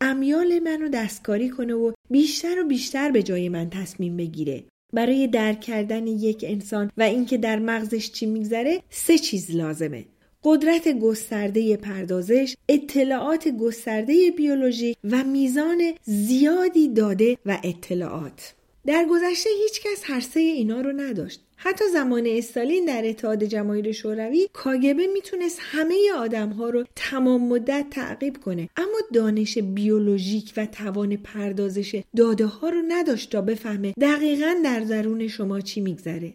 منو 0.81 0.89
دستکاری 0.89 1.49
کنه 1.49 1.75
و 1.75 1.93
بیشتر 2.11 2.61
و 2.61 2.65
بیشتر 2.65 3.11
به 3.11 3.23
جای 3.23 3.49
من 3.49 3.71
تصمیم 3.71 4.17
بگیره 4.17 4.65
برای 4.93 5.27
درک 5.27 5.61
کردن 5.61 6.07
یک 6.07 6.45
انسان 6.49 6.91
و 6.97 7.03
اینکه 7.03 7.39
در 7.39 7.59
مغزش 7.59 8.13
چی 8.13 8.27
میگذره 8.27 8.83
سه 8.91 9.19
چیز 9.19 9.51
لازمه 9.51 10.05
قدرت 10.45 10.89
گسترده 10.89 11.77
پردازش، 11.77 12.57
اطلاعات 12.69 13.49
گسترده 13.49 14.31
بیولوژیک 14.37 14.97
و 15.05 15.25
میزان 15.25 15.83
زیادی 16.05 16.89
داده 16.89 17.37
و 17.47 17.59
اطلاعات. 17.65 18.55
در 18.87 19.07
گذشته 19.11 19.51
هیچکس 19.63 20.03
هرسه 20.05 20.41
اینا 20.41 20.81
رو 20.81 20.93
نداشت. 20.93 21.41
حتی 21.57 21.85
زمان 21.93 22.27
استالین 22.27 22.85
در 22.85 23.09
اتحاد 23.09 23.45
جماهیر 23.45 23.93
شوروی 23.93 24.49
کاگبه 24.53 25.07
می‌تونست 25.07 25.59
همه 25.61 25.95
آدم 26.17 26.49
ها 26.49 26.71
رو 26.71 26.85
تمام 26.97 27.49
مدت 27.49 27.87
تعقیب 27.91 28.37
کنه. 28.37 28.69
اما 28.77 28.99
دانش 29.15 29.59
بیولوژیک 29.59 30.53
و 30.57 30.67
توان 30.67 31.17
پردازش 31.17 32.03
داده 32.17 32.47
ها 32.47 32.69
رو 32.69 32.83
نداشت 32.89 33.33
تا 33.33 33.41
بفهمه 33.41 33.95
دقیقا 34.01 34.55
در 34.65 34.81
درون 34.81 35.29
شما 35.29 35.61
چی 35.61 35.81
میگذره. 35.81 36.35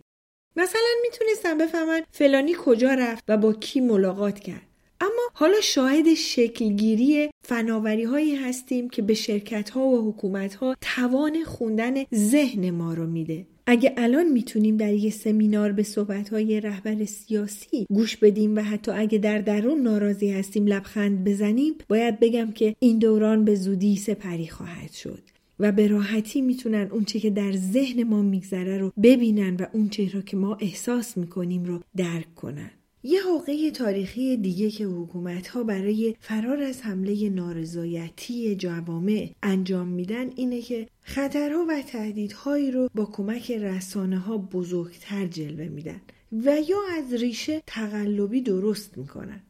مثلا 0.56 0.90
می‌تونستن 1.02 1.58
بفهمن 1.58 2.02
فلانی 2.12 2.56
کجا 2.60 2.94
رفت 2.94 3.24
و 3.28 3.38
با 3.38 3.54
کی 3.54 3.82
ملاقات 3.82 4.40
کرد. 4.40 4.68
اما 5.06 5.30
حالا 5.34 5.62
شاهد 5.64 6.14
شکلگیری 6.14 7.30
فناوری 7.44 8.04
هایی 8.04 8.36
هستیم 8.36 8.90
که 8.90 9.02
به 9.02 9.14
شرکت 9.14 9.70
ها 9.70 9.82
و 9.82 10.10
حکومت 10.12 10.56
ها 10.56 10.76
توان 10.82 11.44
خوندن 11.44 11.94
ذهن 12.16 12.70
ما 12.70 12.94
رو 12.94 13.08
میده. 13.08 13.46
اگه 13.68 13.94
الان 13.98 14.30
می‌تونیم 14.30 14.78
در 14.78 14.94
یه 14.94 15.10
سمینار 15.10 15.72
به 15.72 15.84
صحبت 15.84 16.30
های 16.30 16.62
رهبر 16.62 17.06
سیاسی 17.06 17.86
گوش 17.90 18.18
بدیم 18.18 18.56
و 18.56 18.60
حتی 18.60 18.92
اگه 18.92 19.18
در 19.18 19.38
درون 19.38 19.82
ناراضی 19.82 20.32
هستیم 20.32 20.68
لبخند 20.68 21.24
بزنیم 21.24 21.74
باید 21.90 22.20
بگم 22.20 22.52
که 22.52 22.76
این 22.80 23.00
دوران 23.00 23.46
به 23.46 23.56
زودی 23.56 23.96
سپری 23.96 24.48
خواهد 24.48 24.92
شد 24.92 25.24
و 25.60 25.72
به 25.72 25.88
راحتی 25.88 26.42
می‌تونن 26.42 26.88
اونچه 26.92 27.20
که 27.20 27.30
در 27.30 27.52
ذهن 27.52 28.04
ما 28.04 28.22
میگذره 28.22 28.78
رو 28.78 28.92
ببینن 29.04 29.56
و 29.56 29.66
اونچه 29.74 30.10
را 30.14 30.22
که 30.22 30.38
ما 30.38 30.56
احساس 30.56 31.18
می‌کنیم 31.18 31.64
رو 31.64 31.80
درک 31.96 32.36
کنن. 32.36 32.72
یه 33.08 33.22
حوقه 33.24 33.72
تاریخی 33.72 34.38
دیگه 34.38 34.70
که 34.70 34.86
حکومت 34.86 35.48
ها 35.48 35.64
برای 35.64 36.16
فرار 36.20 36.62
از 36.62 36.82
حمله 36.82 37.30
نارضایتی 37.30 38.56
جوامع 38.56 39.30
انجام 39.44 39.88
میدن 39.88 40.30
اینه 40.36 40.62
که 40.62 40.88
خطرها 41.02 41.66
و 41.70 41.82
تهدیدهایی 41.82 42.72
رو 42.72 42.90
با 42.96 43.06
کمک 43.06 43.52
رسانه 43.52 44.18
ها 44.18 44.38
بزرگتر 44.38 45.28
جلوه 45.28 45.68
میدن 45.68 46.02
و 46.32 46.58
یا 46.70 46.78
از 46.98 47.14
ریشه 47.14 47.62
تقلبی 47.68 48.42
درست 48.42 48.98
می‌کنن. 48.98 49.42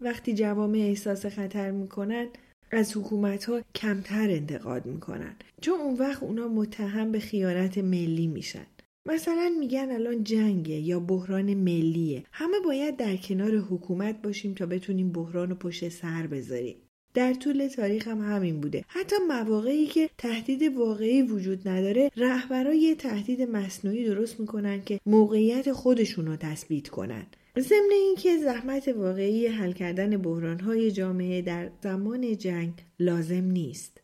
وقتی 0.00 0.34
جوامع 0.34 0.78
احساس 0.78 1.26
خطر 1.26 1.70
می‌کنن 1.70 2.26
از 2.70 2.96
حکومت 2.96 3.44
ها 3.44 3.60
کمتر 3.74 4.30
انتقاد 4.30 4.86
می‌کنن. 4.86 5.36
چون 5.60 5.80
اون 5.80 5.94
وقت 5.94 6.22
اونا 6.22 6.48
متهم 6.48 7.12
به 7.12 7.20
خیانت 7.20 7.78
ملی 7.78 8.26
میشن. 8.26 8.66
مثلا 9.06 9.56
میگن 9.58 9.90
الان 9.90 10.24
جنگه 10.24 10.74
یا 10.74 11.00
بحران 11.00 11.54
ملیه. 11.54 12.24
همه 12.32 12.60
باید 12.64 12.96
در 12.96 13.16
کنار 13.16 13.56
حکومت 13.56 14.22
باشیم 14.22 14.54
تا 14.54 14.66
بتونیم 14.66 15.12
بحران 15.12 15.52
و 15.52 15.54
پشت 15.54 15.88
سر 15.88 16.26
بذاریم. 16.26 16.76
در 17.14 17.34
طول 17.34 17.68
تاریخ 17.68 18.08
هم 18.08 18.20
همین 18.20 18.60
بوده. 18.60 18.84
حتی 18.88 19.16
مواقعی 19.28 19.86
که 19.86 20.10
تهدید 20.18 20.76
واقعی 20.76 21.22
وجود 21.22 21.68
نداره 21.68 22.10
رهبرای 22.16 22.94
تهدید 22.94 23.42
مصنوعی 23.42 24.04
درست 24.04 24.40
می‌کنن 24.40 24.82
که 24.84 25.00
موقعیت 25.06 25.72
خودشون 25.72 26.26
رو 26.26 26.36
تثبیت 26.36 26.88
کنن. 26.88 27.26
ضمن 27.58 27.90
اینکه 27.92 28.38
زحمت 28.38 28.88
واقعی 28.88 29.46
حل 29.46 29.72
کردن 29.72 30.16
بحرانهای 30.16 30.90
جامعه 30.90 31.42
در 31.42 31.70
زمان 31.82 32.36
جنگ 32.36 32.72
لازم 32.98 33.44
نیست. 33.44 34.00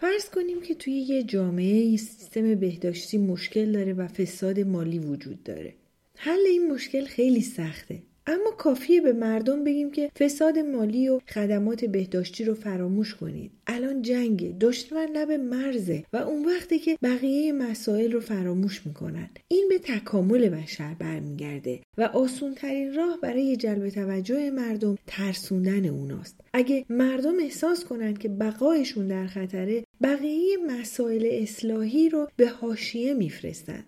فرض 0.00 0.30
کنیم 0.30 0.62
که 0.62 0.74
توی 0.74 0.92
یه 0.92 1.22
جامعه 1.22 1.96
سیستم 1.96 2.54
بهداشتی 2.54 3.18
مشکل 3.18 3.72
داره 3.72 3.92
و 3.92 4.08
فساد 4.08 4.60
مالی 4.60 4.98
وجود 4.98 5.42
داره. 5.42 5.74
حل 6.14 6.40
این 6.46 6.72
مشکل 6.72 7.04
خیلی 7.04 7.42
سخته. 7.42 8.02
اما 8.28 8.50
کافیه 8.50 9.00
به 9.00 9.12
مردم 9.12 9.64
بگیم 9.64 9.90
که 9.90 10.10
فساد 10.18 10.58
مالی 10.58 11.08
و 11.08 11.20
خدمات 11.28 11.84
بهداشتی 11.84 12.44
رو 12.44 12.54
فراموش 12.54 13.14
کنید. 13.14 13.50
الان 13.66 14.02
جنگ 14.02 14.58
دشمن 14.58 15.06
لب 15.14 15.30
مرزه 15.32 16.04
و 16.12 16.16
اون 16.16 16.44
وقتی 16.44 16.78
که 16.78 16.98
بقیه 17.02 17.52
مسائل 17.52 18.12
رو 18.12 18.20
فراموش 18.20 18.86
می‌کنن. 18.86 19.30
این 19.48 19.66
به 19.68 19.78
تکامل 19.78 20.48
بشر 20.48 20.94
برمیگرده 20.98 21.80
و 21.98 22.02
آسون 22.02 22.54
ترین 22.54 22.94
راه 22.94 23.18
برای 23.22 23.56
جلب 23.56 23.88
توجه 23.88 24.50
مردم 24.50 24.98
ترسوندن 25.06 25.86
اوناست. 25.86 26.40
اگه 26.52 26.84
مردم 26.90 27.40
احساس 27.40 27.84
کنن 27.84 28.14
که 28.14 28.28
بقایشون 28.28 29.08
در 29.08 29.26
خطره 29.26 29.84
بقیه 30.02 30.56
مسائل 30.66 31.28
اصلاحی 31.32 32.08
رو 32.08 32.28
به 32.36 32.48
حاشیه 32.48 33.14
میفرستن. 33.14 33.84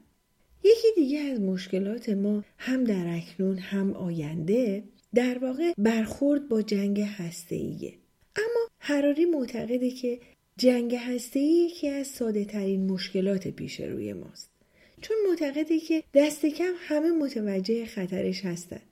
یکی 0.64 0.88
دیگه 0.96 1.20
از 1.20 1.40
مشکلات 1.40 2.08
ما 2.08 2.44
هم 2.58 2.84
در 2.84 3.04
اکنون 3.16 3.58
هم 3.58 3.92
آینده 3.92 4.82
در 5.14 5.38
واقع 5.38 5.72
برخورد 5.78 6.48
با 6.48 6.62
جنگ 6.62 7.00
هسته‌ایه. 7.00 7.94
اما 8.36 8.68
حراری 8.78 9.24
معتقده 9.24 9.90
که 9.90 10.18
جنگ 10.56 10.94
هسته‌ای 10.94 11.46
یکی 11.46 11.88
از 11.88 12.06
ساده 12.06 12.44
ترین 12.44 12.86
مشکلات 12.86 13.48
پیش 13.48 13.80
روی 13.80 14.12
ماست. 14.12 14.50
چون 15.00 15.16
معتقده 15.30 15.78
که 15.78 16.02
دست 16.14 16.46
کم 16.46 16.72
همه 16.78 17.10
متوجه 17.10 17.86
خطرش 17.86 18.44
هستند 18.44 18.82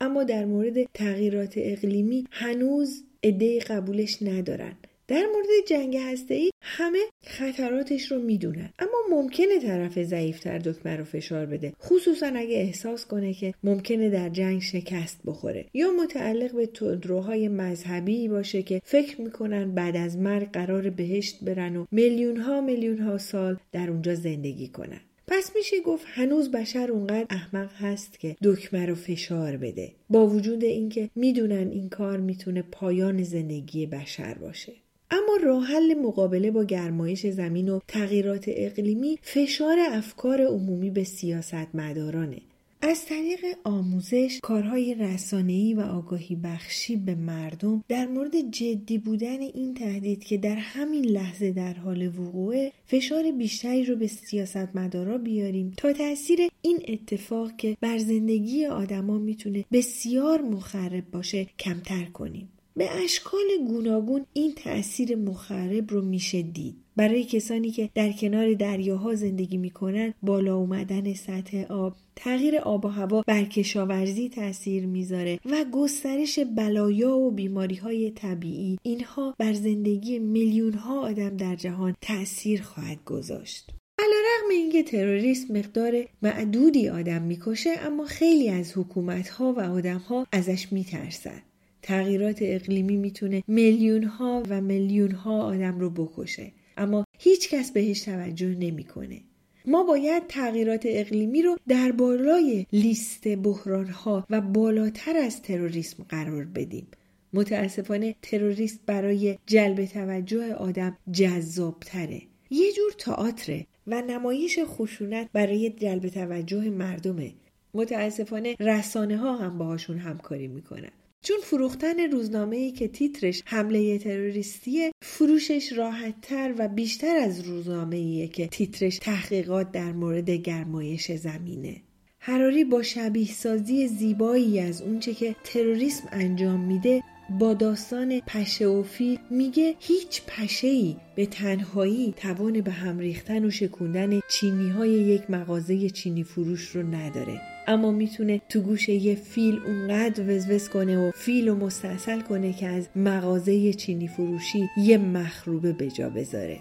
اما 0.00 0.24
در 0.24 0.44
مورد 0.44 0.84
تغییرات 0.94 1.54
اقلیمی 1.56 2.26
هنوز 2.30 3.02
عده 3.24 3.58
قبولش 3.58 4.22
ندارن. 4.22 4.76
در 5.08 5.26
مورد 5.34 5.46
جنگ 5.66 5.96
ای 6.30 6.50
همه 6.62 6.98
خطراتش 7.26 8.12
رو 8.12 8.22
می‌دونن 8.22 8.70
اما 8.78 8.98
ممکنه 9.22 9.60
طرف 9.60 10.02
ضعیفتر 10.02 10.58
دکمه 10.58 10.96
رو 10.96 11.04
فشار 11.04 11.46
بده. 11.46 11.72
خصوصا 11.82 12.26
اگه 12.26 12.56
احساس 12.56 13.06
کنه 13.06 13.34
که 13.34 13.54
ممکنه 13.64 14.10
در 14.10 14.28
جنگ 14.28 14.62
شکست 14.62 15.20
بخوره. 15.26 15.66
یا 15.74 15.90
متعلق 15.90 16.52
به 16.52 16.66
تندروهای 16.66 17.48
مذهبی 17.48 18.28
باشه 18.28 18.62
که 18.62 18.80
فکر 18.84 19.20
می‌کنن 19.20 19.74
بعد 19.74 19.96
از 19.96 20.16
مرگ 20.16 20.50
قرار 20.50 20.90
بهشت 20.90 21.44
برن 21.44 21.76
و 21.76 21.86
میلیون 21.90 22.36
ها 22.36 22.60
میلیون 22.60 22.98
ها 22.98 23.18
سال 23.18 23.56
در 23.72 23.90
اونجا 23.90 24.14
زندگی 24.14 24.68
کنن. 24.68 25.00
پس 25.28 25.50
میشه 25.56 25.80
گفت 25.80 26.06
هنوز 26.08 26.50
بشر 26.50 26.90
اونقدر 26.90 27.26
احمق 27.30 27.72
هست 27.72 28.20
که 28.20 28.36
دکمه 28.42 28.86
رو 28.86 28.94
فشار 28.94 29.56
بده. 29.56 29.92
با 30.10 30.26
وجود 30.26 30.64
اینکه 30.64 31.10
می‌دونن 31.14 31.70
این 31.70 31.88
کار 31.88 32.18
می‌تونه 32.18 32.62
پایان 32.62 33.22
زندگی 33.22 33.86
بشر 33.86 34.34
باشه. 34.34 34.72
اما 35.10 35.36
راه 35.44 35.64
حل 35.64 35.94
مقابله 35.94 36.50
با 36.50 36.64
گرمایش 36.64 37.26
زمین 37.26 37.68
و 37.68 37.80
تغییرات 37.88 38.44
اقلیمی 38.48 39.18
فشار 39.22 39.78
افکار 39.90 40.42
عمومی 40.42 40.90
به 40.90 41.04
سیاست 41.04 41.74
مدارانه. 41.74 42.40
از 42.82 43.04
طریق 43.06 43.40
آموزش 43.64 44.38
کارهای 44.42 44.94
رسانه‌ای 44.94 45.74
و 45.74 45.80
آگاهی 45.80 46.36
بخشی 46.36 46.96
به 46.96 47.14
مردم 47.14 47.84
در 47.88 48.06
مورد 48.06 48.50
جدی 48.50 48.98
بودن 48.98 49.40
این 49.40 49.74
تهدید 49.74 50.24
که 50.24 50.36
در 50.36 50.56
همین 50.56 51.04
لحظه 51.04 51.52
در 51.52 51.74
حال 51.74 52.06
وقوعه 52.18 52.72
فشار 52.86 53.32
بیشتری 53.32 53.84
رو 53.84 53.96
به 53.96 54.06
سیاست 54.06 54.76
مدارا 54.76 55.18
بیاریم 55.18 55.72
تا 55.76 55.92
تاثیر 55.92 56.38
این 56.62 56.78
اتفاق 56.88 57.56
که 57.56 57.76
بر 57.80 57.98
زندگی 57.98 58.66
آدما 58.66 59.18
می‌تونه 59.18 59.64
بسیار 59.72 60.42
مخرب 60.42 61.10
باشه 61.10 61.46
کمتر 61.58 62.04
کنیم. 62.04 62.48
به 62.76 63.04
اشکال 63.04 63.46
گوناگون 63.68 64.26
این 64.32 64.54
تأثیر 64.54 65.16
مخرب 65.16 65.90
رو 65.90 66.02
میشه 66.02 66.42
دید. 66.42 66.76
برای 66.96 67.24
کسانی 67.24 67.70
که 67.70 67.90
در 67.94 68.12
کنار 68.12 68.54
دریاها 68.54 69.14
زندگی 69.14 69.56
می‌کنن 69.56 70.14
بالا 70.22 70.56
اومدن 70.56 71.14
سطح 71.14 71.64
آب 71.68 71.96
تغییر 72.16 72.58
آب 72.58 72.84
و 72.84 72.88
هوا 72.88 73.22
بر 73.26 73.44
کشاورزی 73.44 74.28
تاثیر 74.28 74.86
می‌ذاره 74.86 75.40
و 75.44 75.64
گسترش 75.72 76.38
بلایا 76.38 77.16
و 77.16 77.30
بیماری 77.30 77.74
های 77.74 78.10
طبیعی. 78.10 78.78
اینها 78.82 79.34
بر 79.38 79.52
زندگی 79.52 80.18
میلیون 80.18 80.72
ها 80.72 81.00
آدم 81.00 81.36
در 81.36 81.56
جهان 81.56 81.96
تاثیر 82.00 82.62
خواهد 82.62 83.04
گذاشت. 83.04 83.70
علیرغم 83.98 84.50
اینکه 84.50 84.82
تروریسم 84.82 85.58
مقدار 85.58 86.04
معدودی 86.22 86.88
آدم 86.88 87.22
می‌کشه 87.22 87.70
اما 87.80 88.04
خیلی 88.04 88.48
از 88.48 88.78
حکومت 88.78 89.28
ها 89.28 89.52
و 89.52 89.60
آدم 89.60 89.98
ها 89.98 90.26
ازش 90.32 90.72
میترسند. 90.72 91.42
تغییرات 91.86 92.38
اقلیمی 92.42 92.96
می‌تونه 92.96 93.42
میلیون 93.48 94.04
ها 94.04 94.42
و 94.48 94.60
میلیون 94.60 95.10
ها 95.10 95.42
آدم 95.42 95.78
رو 95.78 95.90
بکشه 95.90 96.52
اما 96.76 97.04
هیچ 97.18 97.50
کس 97.50 97.70
بهش 97.72 98.00
توجه 98.00 98.54
نمی‌کنه. 98.54 99.20
ما 99.66 99.82
باید 99.82 100.22
تغییرات 100.28 100.82
اقلیمی 100.86 101.42
رو 101.42 101.56
در 101.68 101.92
بالای 101.92 102.66
لیست 102.72 103.28
بحران 103.28 103.86
ها 103.86 104.26
و 104.30 104.40
بالاتر 104.40 105.16
از 105.16 105.42
تروریسم 105.42 106.02
قرار 106.08 106.44
بدیم. 106.44 106.86
متاسفانه 107.32 108.14
تروریست 108.22 108.80
برای 108.86 109.38
جلب 109.46 109.84
توجه 109.84 110.54
آدم 110.54 110.98
جذابتره. 111.12 112.22
یه 112.50 112.72
جور 112.72 112.92
تئاتره 112.98 113.66
و 113.86 114.02
نمایش 114.02 114.58
خشونت 114.64 115.28
برای 115.32 115.70
جلب 115.70 116.08
توجه 116.08 116.70
مردمه. 116.70 117.32
متاسفانه 117.74 118.56
رسانه 118.60 119.16
ها 119.16 119.36
هم 119.36 119.58
باهاشون 119.58 119.98
همکاری 119.98 120.48
می‌کنن. 120.48 120.90
چون 121.26 121.36
فروختن 121.42 122.00
روزنامه 122.00 122.56
ای 122.56 122.72
که 122.72 122.88
تیترش 122.88 123.42
حمله 123.46 123.98
تروریستی 123.98 124.90
فروشش 125.02 125.72
راحتتر 125.72 126.54
و 126.58 126.68
بیشتر 126.68 127.16
از 127.16 127.40
روزنامه 127.40 127.96
ایه 127.96 128.28
که 128.28 128.46
تیترش 128.46 128.98
تحقیقات 128.98 129.72
در 129.72 129.92
مورد 129.92 130.30
گرمایش 130.30 131.12
زمینه. 131.12 131.82
حراری 132.18 132.64
با 132.64 132.82
شبیه 132.82 133.32
سازی 133.32 133.88
زیبایی 133.88 134.60
از 134.60 134.82
اونچه 134.82 135.14
که 135.14 135.36
تروریسم 135.44 136.08
انجام 136.12 136.60
میده 136.60 137.02
با 137.40 137.54
داستان 137.54 138.20
پشه 138.20 138.66
و 138.66 138.82
فیل 138.82 139.18
میگه 139.30 139.74
هیچ 139.78 140.22
پشه 140.26 140.68
ای 140.68 140.96
به 141.16 141.26
تنهایی 141.26 142.14
توان 142.16 142.60
به 142.60 142.70
هم 142.70 142.98
ریختن 142.98 143.44
و 143.44 143.50
شکوندن 143.50 144.20
چینی 144.30 144.70
های 144.70 144.90
یک 144.90 145.30
مغازه 145.30 145.90
چینی 145.90 146.24
فروش 146.24 146.68
رو 146.68 146.82
نداره. 146.82 147.55
اما 147.66 147.90
می‌تونه 147.90 148.40
تو 148.48 148.60
گوش 148.60 148.88
یه 148.88 149.14
فیل 149.14 149.58
اونقدر 149.66 150.36
وزوز 150.36 150.68
کنه 150.68 150.98
و 150.98 151.10
فیل 151.10 151.48
و 151.48 151.54
مستاصل 151.54 152.20
کنه 152.20 152.52
که 152.52 152.66
از 152.66 152.88
مغازه 152.96 153.72
چینی 153.72 154.08
فروشی 154.08 154.68
یه 154.76 154.98
مخروبه 154.98 155.72
به 155.72 155.90
جا 155.90 156.10
بذاره. 156.10 156.58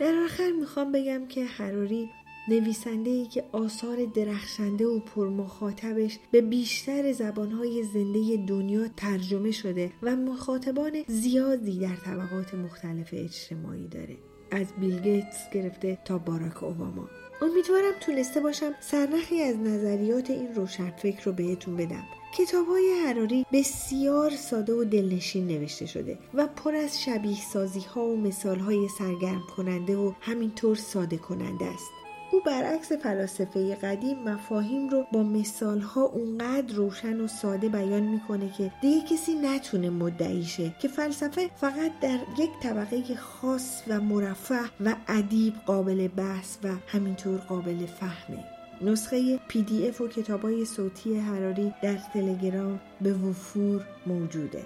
در 0.00 0.14
آخر 0.24 0.50
می‌خوام 0.60 0.92
بگم 0.92 1.26
که 1.28 1.44
حراری 1.44 2.08
نویسنده 2.48 3.10
ای 3.10 3.26
که 3.26 3.44
آثار 3.52 3.96
درخشنده 4.14 4.86
و 4.86 5.00
پرمخاطبش 5.00 6.18
به 6.30 6.40
بیشتر 6.40 7.12
زبانهای 7.12 7.82
زنده 7.82 8.46
دنیا 8.46 8.88
ترجمه 8.96 9.50
شده 9.50 9.90
و 10.02 10.16
مخاطبان 10.16 10.92
زیادی 11.06 11.78
در 11.78 11.96
طبقات 11.96 12.54
مختلف 12.54 13.08
اجتماعی 13.12 13.88
داره. 13.88 14.16
از 14.50 14.66
بیل 14.80 15.00
گیتس 15.00 15.50
گرفته 15.52 15.98
تا 16.04 16.18
باراک 16.18 16.62
اوباما. 16.62 17.08
امیدوارم 17.42 17.92
تونسته 18.00 18.40
باشم 18.40 18.74
سرنخی 18.80 19.42
از 19.42 19.56
نظریات 19.56 20.30
این 20.30 20.54
روشنفکر 20.54 21.24
رو 21.24 21.32
بهتون 21.32 21.76
بدم. 21.76 22.04
کتاب 22.38 22.66
های 22.66 22.92
حراری 23.06 23.46
بسیار 23.52 24.30
ساده 24.30 24.72
و 24.72 24.84
دلنشین 24.84 25.46
نوشته 25.46 25.86
شده 25.86 26.18
و 26.34 26.46
پر 26.46 26.74
از 26.74 27.02
شبیه 27.02 27.40
سازی 27.40 27.80
ها 27.80 28.04
و 28.04 28.16
مثال 28.16 28.58
های 28.58 28.88
سرگرم 28.98 29.42
کننده 29.56 29.96
و 29.96 30.12
همینطور 30.20 30.76
ساده 30.76 31.16
کننده 31.16 31.64
است. 31.64 32.01
او 32.32 32.40
برعکس 32.40 32.92
فلاسفه 32.92 33.74
قدیم 33.74 34.22
مفاهیم 34.22 34.88
رو 34.88 35.06
با 35.12 35.22
مثالها 35.22 36.02
اونقدر 36.02 36.74
روشن 36.74 37.20
و 37.20 37.28
ساده 37.28 37.68
بیان 37.68 38.02
می‌کنه 38.02 38.52
که 38.52 38.72
دیگه 38.80 39.06
کسی 39.06 39.34
نتونه 39.34 39.90
مدعیشه 39.90 40.74
که 40.78 40.88
فلسفه 40.88 41.50
فقط 41.56 41.92
در 42.00 42.18
یک 42.38 42.50
طبقه 42.62 43.14
خاص 43.14 43.82
و 43.88 44.00
مرفه 44.00 44.60
و 44.84 44.94
ادیب 45.08 45.54
قابل 45.66 46.08
بحث 46.08 46.56
و 46.64 46.68
همینطور 46.86 47.38
قابل 47.38 47.86
فهمه. 47.86 48.44
نسخه 48.80 49.38
پی 49.48 49.62
دی 49.62 49.88
اف 49.88 50.00
و 50.00 50.08
کتابای 50.08 50.64
صوتی 50.64 51.18
حراری 51.18 51.74
در 51.82 51.96
تلگرام 52.14 52.80
به 53.00 53.12
وفور 53.12 53.86
موجوده. 54.06 54.64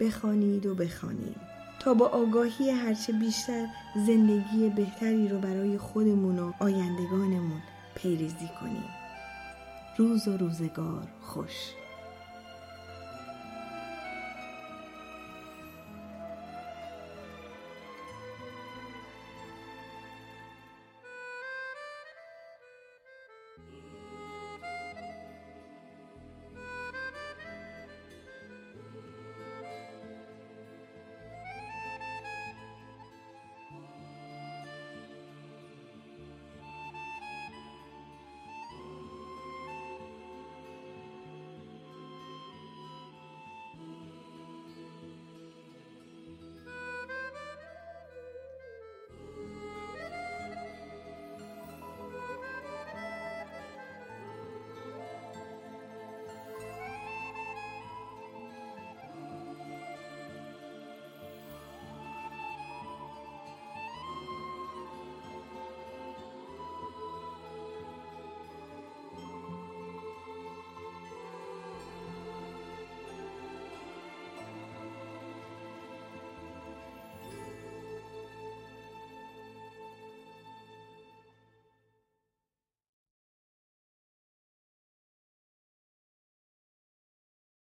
بخوانید 0.00 0.66
و 0.66 0.74
بخوانید 0.74 1.53
تا 1.84 1.94
با 1.94 2.06
آگاهی 2.08 2.70
هرچه 2.70 3.12
بیشتر 3.12 3.66
زندگی 3.96 4.68
بهتری 4.76 5.28
رو 5.28 5.38
برای 5.38 5.78
خودمون 5.78 6.38
و 6.38 6.52
آیندگانمون 6.58 7.62
پیریزی 7.94 8.48
کنیم. 8.60 8.88
روز 9.96 10.28
و 10.28 10.36
روزگار 10.36 11.08
خوش. 11.22 11.83